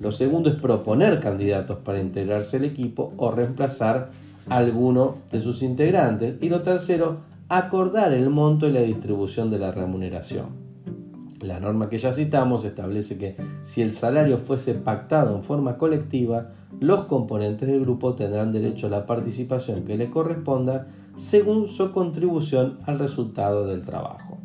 Lo 0.00 0.10
segundo 0.10 0.50
es 0.50 0.60
proponer 0.60 1.20
candidatos 1.20 1.78
para 1.78 2.00
integrarse 2.00 2.56
al 2.56 2.64
equipo 2.64 3.12
o 3.16 3.30
reemplazar 3.30 4.10
a 4.48 4.56
alguno 4.56 5.18
de 5.30 5.40
sus 5.40 5.62
integrantes. 5.62 6.34
Y 6.40 6.48
lo 6.48 6.62
tercero, 6.62 7.18
acordar 7.54 8.14
el 8.14 8.30
monto 8.30 8.66
y 8.66 8.72
la 8.72 8.80
distribución 8.80 9.50
de 9.50 9.58
la 9.58 9.72
remuneración. 9.72 10.46
La 11.38 11.60
norma 11.60 11.90
que 11.90 11.98
ya 11.98 12.14
citamos 12.14 12.64
establece 12.64 13.18
que 13.18 13.36
si 13.64 13.82
el 13.82 13.92
salario 13.92 14.38
fuese 14.38 14.72
pactado 14.72 15.36
en 15.36 15.44
forma 15.44 15.76
colectiva, 15.76 16.52
los 16.80 17.02
componentes 17.02 17.68
del 17.68 17.82
grupo 17.82 18.14
tendrán 18.14 18.52
derecho 18.52 18.86
a 18.86 18.90
la 18.90 19.04
participación 19.04 19.84
que 19.84 19.98
le 19.98 20.08
corresponda 20.08 20.86
según 21.16 21.68
su 21.68 21.92
contribución 21.92 22.78
al 22.86 22.98
resultado 22.98 23.66
del 23.66 23.82
trabajo. 23.82 24.38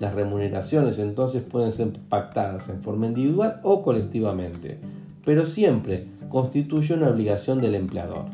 Las 0.00 0.16
remuneraciones 0.16 0.98
entonces 0.98 1.44
pueden 1.44 1.70
ser 1.70 1.92
pactadas 2.08 2.70
en 2.70 2.82
forma 2.82 3.06
individual 3.06 3.60
o 3.62 3.82
colectivamente, 3.82 4.80
pero 5.24 5.46
siempre 5.46 6.08
constituye 6.28 6.94
una 6.94 7.10
obligación 7.10 7.60
del 7.60 7.76
empleador. 7.76 8.24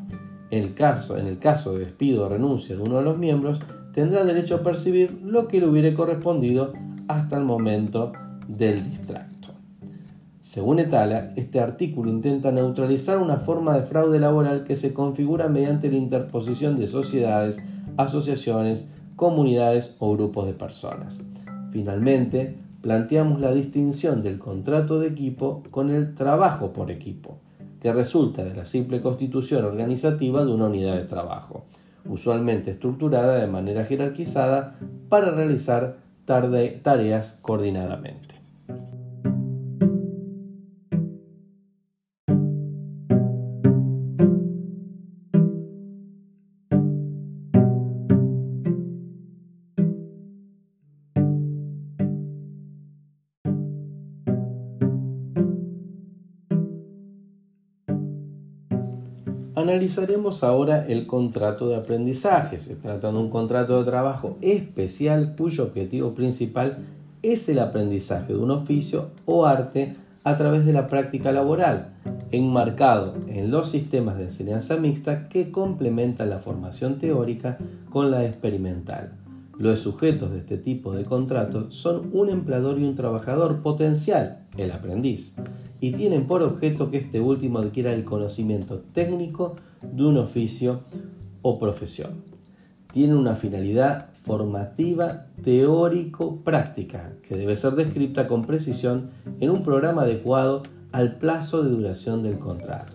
En 0.50 0.62
el 0.62 0.72
caso, 0.72 1.18
en 1.18 1.26
el 1.26 1.38
caso 1.38 1.74
de 1.74 1.80
despido 1.80 2.24
o 2.24 2.28
renuncia 2.30 2.74
de 2.74 2.82
uno 2.82 2.96
de 2.96 3.04
los 3.04 3.18
miembros, 3.18 3.60
tendrá 3.94 4.24
derecho 4.24 4.56
a 4.56 4.62
percibir 4.62 5.20
lo 5.22 5.46
que 5.46 5.60
le 5.60 5.68
hubiere 5.68 5.94
correspondido 5.94 6.72
hasta 7.06 7.38
el 7.38 7.44
momento 7.44 8.12
del 8.48 8.82
distracto. 8.82 9.50
Según 10.42 10.80
Etala, 10.80 11.32
este 11.36 11.60
artículo 11.60 12.10
intenta 12.10 12.50
neutralizar 12.50 13.18
una 13.18 13.38
forma 13.38 13.78
de 13.78 13.86
fraude 13.86 14.18
laboral 14.18 14.64
que 14.64 14.76
se 14.76 14.92
configura 14.92 15.48
mediante 15.48 15.90
la 15.90 15.96
interposición 15.96 16.76
de 16.76 16.88
sociedades, 16.88 17.62
asociaciones, 17.96 18.88
comunidades 19.16 19.96
o 20.00 20.12
grupos 20.12 20.46
de 20.46 20.54
personas. 20.54 21.22
Finalmente, 21.70 22.58
planteamos 22.82 23.40
la 23.40 23.54
distinción 23.54 24.22
del 24.22 24.38
contrato 24.38 24.98
de 24.98 25.08
equipo 25.08 25.62
con 25.70 25.88
el 25.88 26.14
trabajo 26.14 26.72
por 26.72 26.90
equipo, 26.90 27.38
que 27.80 27.92
resulta 27.92 28.44
de 28.44 28.54
la 28.54 28.64
simple 28.64 29.00
constitución 29.00 29.64
organizativa 29.64 30.44
de 30.44 30.52
una 30.52 30.66
unidad 30.66 30.96
de 30.96 31.04
trabajo 31.04 31.64
usualmente 32.06 32.70
estructurada 32.70 33.38
de 33.38 33.46
manera 33.46 33.84
jerarquizada 33.84 34.74
para 35.08 35.30
realizar 35.30 35.96
tareas 36.26 37.38
coordinadamente. 37.42 38.43
Analizaremos 59.74 60.44
ahora 60.44 60.86
el 60.86 61.04
contrato 61.04 61.68
de 61.68 61.74
aprendizaje. 61.74 62.60
Se 62.60 62.76
trata 62.76 63.10
de 63.10 63.18
un 63.18 63.28
contrato 63.28 63.76
de 63.76 63.84
trabajo 63.84 64.36
especial 64.40 65.34
cuyo 65.36 65.64
objetivo 65.64 66.14
principal 66.14 66.78
es 67.22 67.48
el 67.48 67.58
aprendizaje 67.58 68.34
de 68.34 68.38
un 68.38 68.52
oficio 68.52 69.10
o 69.26 69.46
arte 69.46 69.94
a 70.22 70.36
través 70.36 70.64
de 70.64 70.74
la 70.74 70.86
práctica 70.86 71.32
laboral, 71.32 71.88
enmarcado 72.30 73.14
en 73.26 73.50
los 73.50 73.68
sistemas 73.68 74.16
de 74.16 74.24
enseñanza 74.24 74.76
mixta 74.76 75.28
que 75.28 75.50
complementan 75.50 76.30
la 76.30 76.38
formación 76.38 77.00
teórica 77.00 77.58
con 77.90 78.12
la 78.12 78.24
experimental. 78.24 79.23
Los 79.58 79.80
sujetos 79.80 80.32
de 80.32 80.38
este 80.38 80.58
tipo 80.58 80.92
de 80.92 81.04
contrato 81.04 81.70
son 81.70 82.10
un 82.12 82.28
empleador 82.28 82.78
y 82.78 82.84
un 82.84 82.94
trabajador 82.94 83.62
potencial, 83.62 84.46
el 84.56 84.72
aprendiz, 84.72 85.36
y 85.80 85.92
tienen 85.92 86.26
por 86.26 86.42
objeto 86.42 86.90
que 86.90 86.98
este 86.98 87.20
último 87.20 87.60
adquiera 87.60 87.92
el 87.92 88.04
conocimiento 88.04 88.80
técnico 88.92 89.56
de 89.82 90.04
un 90.04 90.18
oficio 90.18 90.80
o 91.42 91.58
profesión. 91.58 92.22
Tienen 92.92 93.16
una 93.16 93.36
finalidad 93.36 94.10
formativa 94.24 95.26
teórico-práctica 95.42 97.12
que 97.22 97.36
debe 97.36 97.54
ser 97.56 97.74
descrita 97.74 98.26
con 98.26 98.44
precisión 98.44 99.10
en 99.40 99.50
un 99.50 99.62
programa 99.62 100.02
adecuado 100.02 100.62
al 100.90 101.16
plazo 101.16 101.62
de 101.62 101.70
duración 101.70 102.22
del 102.22 102.38
contrato. 102.38 102.94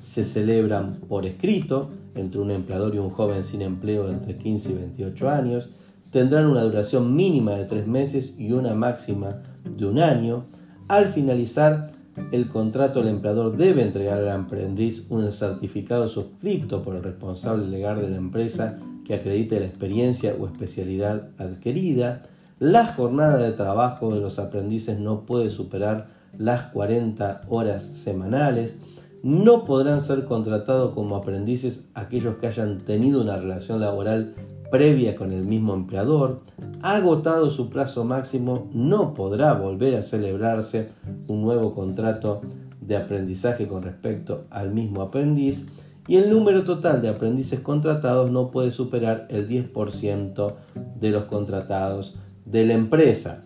Se 0.00 0.24
celebran 0.24 0.96
por 1.08 1.24
escrito 1.24 1.90
entre 2.14 2.40
un 2.40 2.50
empleador 2.50 2.94
y 2.94 2.98
un 2.98 3.10
joven 3.10 3.44
sin 3.44 3.62
empleo 3.62 4.10
entre 4.10 4.36
15 4.36 4.72
y 4.72 4.74
28 4.74 5.30
años, 5.30 5.70
tendrán 6.14 6.46
una 6.46 6.62
duración 6.62 7.16
mínima 7.16 7.56
de 7.56 7.64
tres 7.64 7.88
meses 7.88 8.36
y 8.38 8.52
una 8.52 8.72
máxima 8.72 9.42
de 9.64 9.84
un 9.84 9.98
año. 9.98 10.44
Al 10.86 11.08
finalizar 11.08 11.90
el 12.30 12.46
contrato, 12.46 13.00
el 13.00 13.08
empleador 13.08 13.56
debe 13.56 13.82
entregar 13.82 14.20
al 14.20 14.30
aprendiz 14.30 15.10
un 15.10 15.28
certificado 15.32 16.08
suscripto 16.08 16.82
por 16.82 16.94
el 16.94 17.02
responsable 17.02 17.66
legal 17.66 18.00
de 18.00 18.10
la 18.10 18.16
empresa 18.16 18.78
que 19.04 19.14
acredite 19.14 19.58
la 19.58 19.66
experiencia 19.66 20.36
o 20.38 20.46
especialidad 20.46 21.30
adquirida. 21.36 22.22
La 22.60 22.86
jornada 22.86 23.38
de 23.38 23.50
trabajo 23.50 24.14
de 24.14 24.20
los 24.20 24.38
aprendices 24.38 25.00
no 25.00 25.26
puede 25.26 25.50
superar 25.50 26.06
las 26.38 26.62
40 26.70 27.40
horas 27.48 27.82
semanales. 27.82 28.78
No 29.24 29.64
podrán 29.64 30.00
ser 30.00 30.26
contratados 30.26 30.94
como 30.94 31.16
aprendices 31.16 31.88
aquellos 31.94 32.36
que 32.36 32.46
hayan 32.46 32.78
tenido 32.78 33.20
una 33.20 33.36
relación 33.36 33.80
laboral 33.80 34.34
previa 34.74 35.14
con 35.14 35.32
el 35.32 35.44
mismo 35.44 35.72
empleador, 35.72 36.40
agotado 36.82 37.48
su 37.48 37.70
plazo 37.70 38.04
máximo, 38.04 38.68
no 38.72 39.14
podrá 39.14 39.52
volver 39.52 39.94
a 39.94 40.02
celebrarse 40.02 40.88
un 41.28 41.42
nuevo 41.42 41.76
contrato 41.76 42.40
de 42.80 42.96
aprendizaje 42.96 43.68
con 43.68 43.84
respecto 43.84 44.46
al 44.50 44.72
mismo 44.72 45.02
aprendiz 45.02 45.66
y 46.08 46.16
el 46.16 46.28
número 46.28 46.64
total 46.64 47.00
de 47.00 47.08
aprendices 47.08 47.60
contratados 47.60 48.32
no 48.32 48.50
puede 48.50 48.72
superar 48.72 49.28
el 49.30 49.48
10% 49.48 50.54
de 50.98 51.10
los 51.10 51.26
contratados 51.26 52.16
de 52.44 52.64
la 52.64 52.74
empresa. 52.74 53.44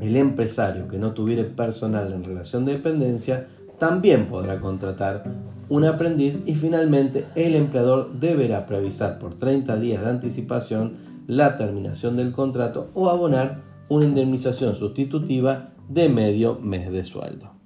El 0.00 0.16
empresario 0.16 0.88
que 0.88 0.96
no 0.96 1.12
tuviere 1.12 1.44
personal 1.44 2.10
en 2.10 2.24
relación 2.24 2.64
de 2.64 2.72
dependencia 2.72 3.48
también 3.78 4.28
podrá 4.28 4.60
contratar 4.60 5.24
un 5.72 5.86
aprendiz 5.86 6.38
y 6.44 6.54
finalmente 6.54 7.24
el 7.34 7.54
empleador 7.54 8.12
deberá 8.20 8.66
preavisar 8.66 9.18
por 9.18 9.36
30 9.36 9.78
días 9.78 10.02
de 10.02 10.10
anticipación 10.10 10.92
la 11.26 11.56
terminación 11.56 12.14
del 12.14 12.32
contrato 12.32 12.90
o 12.92 13.08
abonar 13.08 13.62
una 13.88 14.04
indemnización 14.04 14.74
sustitutiva 14.74 15.72
de 15.88 16.10
medio 16.10 16.58
mes 16.60 16.92
de 16.92 17.04
sueldo. 17.04 17.61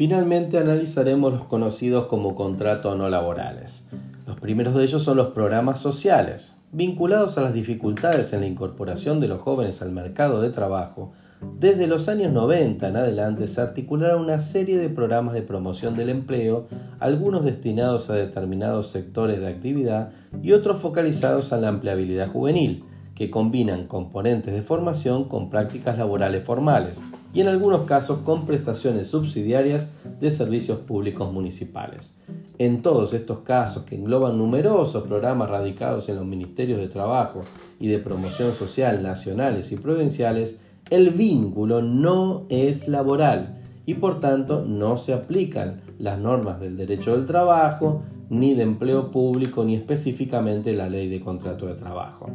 Finalmente 0.00 0.56
analizaremos 0.56 1.30
los 1.30 1.44
conocidos 1.44 2.06
como 2.06 2.34
contratos 2.34 2.96
no 2.96 3.10
laborales. 3.10 3.90
Los 4.26 4.40
primeros 4.40 4.74
de 4.74 4.84
ellos 4.84 5.02
son 5.02 5.18
los 5.18 5.32
programas 5.32 5.78
sociales, 5.78 6.54
vinculados 6.72 7.36
a 7.36 7.42
las 7.42 7.52
dificultades 7.52 8.32
en 8.32 8.40
la 8.40 8.46
incorporación 8.46 9.20
de 9.20 9.28
los 9.28 9.42
jóvenes 9.42 9.82
al 9.82 9.92
mercado 9.92 10.40
de 10.40 10.48
trabajo. 10.48 11.12
Desde 11.58 11.86
los 11.86 12.08
años 12.08 12.32
90 12.32 12.88
en 12.88 12.96
adelante 12.96 13.46
se 13.46 13.60
articularon 13.60 14.22
una 14.22 14.38
serie 14.38 14.78
de 14.78 14.88
programas 14.88 15.34
de 15.34 15.42
promoción 15.42 15.94
del 15.98 16.08
empleo, 16.08 16.66
algunos 16.98 17.44
destinados 17.44 18.08
a 18.08 18.14
determinados 18.14 18.88
sectores 18.88 19.38
de 19.38 19.48
actividad 19.48 20.12
y 20.42 20.52
otros 20.52 20.78
focalizados 20.78 21.52
a 21.52 21.58
la 21.58 21.68
empleabilidad 21.68 22.28
juvenil, 22.28 22.86
que 23.20 23.30
combinan 23.30 23.86
componentes 23.86 24.54
de 24.54 24.62
formación 24.62 25.24
con 25.24 25.50
prácticas 25.50 25.98
laborales 25.98 26.42
formales 26.42 27.02
y 27.34 27.42
en 27.42 27.48
algunos 27.48 27.82
casos 27.82 28.20
con 28.20 28.46
prestaciones 28.46 29.08
subsidiarias 29.08 29.92
de 30.18 30.30
servicios 30.30 30.78
públicos 30.78 31.30
municipales. 31.30 32.14
En 32.56 32.80
todos 32.80 33.12
estos 33.12 33.40
casos, 33.40 33.82
que 33.82 33.96
engloban 33.96 34.38
numerosos 34.38 35.06
programas 35.06 35.50
radicados 35.50 36.08
en 36.08 36.16
los 36.16 36.24
ministerios 36.24 36.80
de 36.80 36.88
Trabajo 36.88 37.42
y 37.78 37.88
de 37.88 37.98
Promoción 37.98 38.54
Social 38.54 39.02
nacionales 39.02 39.70
y 39.70 39.76
provinciales, 39.76 40.62
el 40.88 41.10
vínculo 41.10 41.82
no 41.82 42.46
es 42.48 42.88
laboral 42.88 43.60
y 43.84 43.96
por 43.96 44.18
tanto 44.18 44.64
no 44.64 44.96
se 44.96 45.12
aplican 45.12 45.82
las 45.98 46.18
normas 46.18 46.58
del 46.58 46.74
derecho 46.74 47.14
del 47.14 47.26
trabajo, 47.26 48.00
ni 48.30 48.54
de 48.54 48.62
empleo 48.62 49.10
público, 49.10 49.64
ni 49.64 49.74
específicamente 49.74 50.72
la 50.72 50.88
ley 50.88 51.08
de 51.08 51.20
contrato 51.20 51.66
de 51.66 51.74
trabajo. 51.74 52.30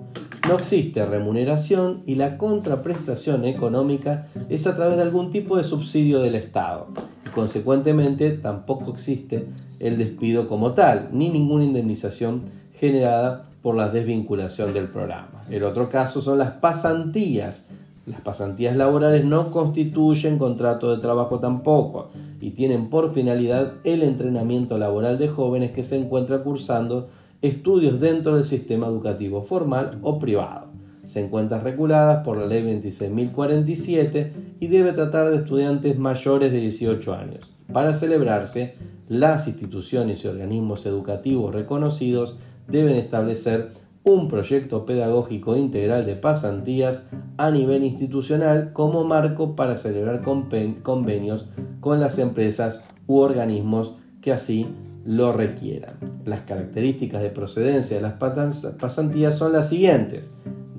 No 0.47 0.55
existe 0.55 1.03
remuneración 1.05 2.03
y 2.05 2.15
la 2.15 2.37
contraprestación 2.37 3.45
económica 3.45 4.27
es 4.49 4.67
a 4.67 4.75
través 4.75 4.97
de 4.97 5.03
algún 5.03 5.31
tipo 5.31 5.57
de 5.57 5.63
subsidio 5.63 6.19
del 6.19 6.35
Estado. 6.35 6.89
Y 7.25 7.29
consecuentemente 7.29 8.29
tampoco 8.31 8.91
existe 8.91 9.47
el 9.79 9.97
despido 9.97 10.47
como 10.47 10.73
tal, 10.73 11.09
ni 11.13 11.29
ninguna 11.29 11.63
indemnización 11.63 12.43
generada 12.73 13.43
por 13.61 13.75
la 13.75 13.89
desvinculación 13.89 14.73
del 14.73 14.89
programa. 14.89 15.45
El 15.49 15.63
otro 15.63 15.89
caso 15.89 16.21
son 16.21 16.37
las 16.37 16.51
pasantías 16.51 17.69
las 18.05 18.21
pasantías 18.21 18.75
laborales 18.75 19.25
no 19.25 19.51
constituyen 19.51 20.37
contrato 20.37 20.95
de 20.95 21.01
trabajo 21.01 21.39
tampoco 21.39 22.09
y 22.39 22.51
tienen 22.51 22.89
por 22.89 23.13
finalidad 23.13 23.73
el 23.83 24.03
entrenamiento 24.03 24.77
laboral 24.77 25.17
de 25.17 25.27
jóvenes 25.27 25.71
que 25.71 25.83
se 25.83 25.97
encuentran 25.97 26.43
cursando 26.43 27.07
estudios 27.41 27.99
dentro 27.99 28.35
del 28.35 28.45
sistema 28.45 28.87
educativo 28.87 29.41
formal 29.41 29.99
o 30.01 30.19
privado. 30.19 30.67
Se 31.03 31.23
encuentra 31.23 31.59
regulada 31.59 32.23
por 32.23 32.37
la 32.37 32.47
Ley 32.47 32.63
26.047 32.63 34.31
y 34.59 34.67
debe 34.67 34.91
tratar 34.93 35.29
de 35.29 35.37
estudiantes 35.37 35.97
mayores 35.97 36.51
de 36.51 36.59
18 36.59 37.13
años. 37.13 37.53
Para 37.71 37.93
celebrarse, 37.93 38.75
las 39.07 39.47
instituciones 39.47 40.23
y 40.23 40.27
organismos 40.27 40.85
educativos 40.87 41.53
reconocidos 41.53 42.37
deben 42.67 42.95
establecer 42.95 43.69
un 44.05 44.27
proyecto 44.27 44.85
pedagógico 44.85 45.57
integral 45.57 46.05
de 46.05 46.15
pasantías 46.15 47.07
a 47.37 47.49
nivel 47.49 47.83
institucional 47.83 48.71
como 48.71 49.03
marco 49.03 49.55
para 49.55 49.75
celebrar 49.75 50.21
convenios 50.21 51.47
con 51.79 51.99
las 51.99 52.19
empresas 52.19 52.85
u 53.07 53.17
organismos 53.17 53.95
que 54.21 54.31
así 54.31 54.67
lo 55.05 55.33
requieran. 55.33 55.95
Las 56.23 56.41
características 56.41 57.23
de 57.23 57.31
procedencia 57.31 57.97
de 57.97 58.03
las 58.03 58.13
pasantías 58.13 59.37
son 59.37 59.53
las 59.53 59.69
siguientes. 59.69 60.31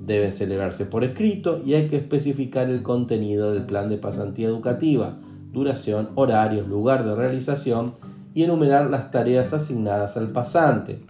Deben 0.05 0.31
celebrarse 0.31 0.85
por 0.85 1.03
escrito 1.03 1.61
y 1.65 1.73
hay 1.73 1.89
que 1.89 1.97
especificar 1.97 2.69
el 2.69 2.81
contenido 2.81 3.51
del 3.51 3.65
plan 3.65 3.89
de 3.89 3.97
pasantía 3.97 4.47
educativa, 4.47 5.17
duración, 5.51 6.09
horarios, 6.15 6.65
lugar 6.67 7.03
de 7.03 7.13
realización 7.13 7.93
y 8.33 8.43
enumerar 8.43 8.89
las 8.89 9.11
tareas 9.11 9.51
asignadas 9.51 10.15
al 10.15 10.31
pasante 10.31 11.01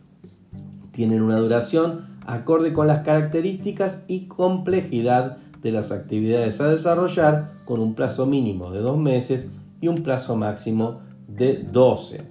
tienen 0.97 1.21
una 1.21 1.37
duración 1.37 1.99
acorde 2.25 2.73
con 2.73 2.87
las 2.87 3.03
características 3.03 4.03
y 4.07 4.21
complejidad 4.21 5.37
de 5.61 5.71
las 5.71 5.91
actividades 5.91 6.59
a 6.59 6.71
desarrollar 6.71 7.51
con 7.65 7.81
un 7.81 7.93
plazo 7.93 8.25
mínimo 8.25 8.71
de 8.71 8.79
dos 8.79 8.97
meses 8.97 9.47
y 9.79 9.89
un 9.89 9.97
plazo 9.97 10.35
máximo 10.35 11.01
de 11.27 11.63
12. 11.71 12.23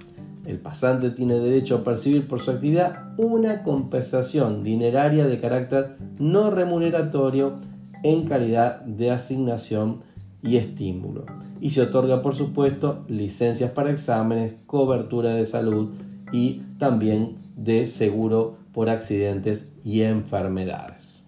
El 0.47 0.59
pasante 0.59 1.11
tiene 1.11 1.35
derecho 1.39 1.77
a 1.77 1.85
percibir 1.85 2.27
por 2.27 2.41
su 2.41 2.51
actividad 2.51 3.15
una 3.17 3.63
compensación 3.63 4.65
dineraria 4.65 5.27
de 5.27 5.41
carácter 5.41 5.97
no 6.19 6.51
remuneratorio 6.51 7.61
en 8.03 8.27
calidad 8.27 8.81
de 8.81 9.13
asignación 9.13 10.01
y 10.43 10.57
estímulo. 10.57 11.25
Y 11.61 11.71
se 11.71 11.83
otorga, 11.83 12.21
por 12.21 12.35
supuesto, 12.35 13.05
licencias 13.07 13.71
para 13.71 13.91
exámenes, 13.91 14.55
cobertura 14.67 15.35
de 15.35 15.47
salud 15.47 15.91
y 16.33 16.63
también 16.79 17.46
de 17.57 17.87
seguro 17.87 18.59
por 18.73 18.89
accidentes 18.89 19.75
y 19.83 20.03
enfermedades. 20.03 21.26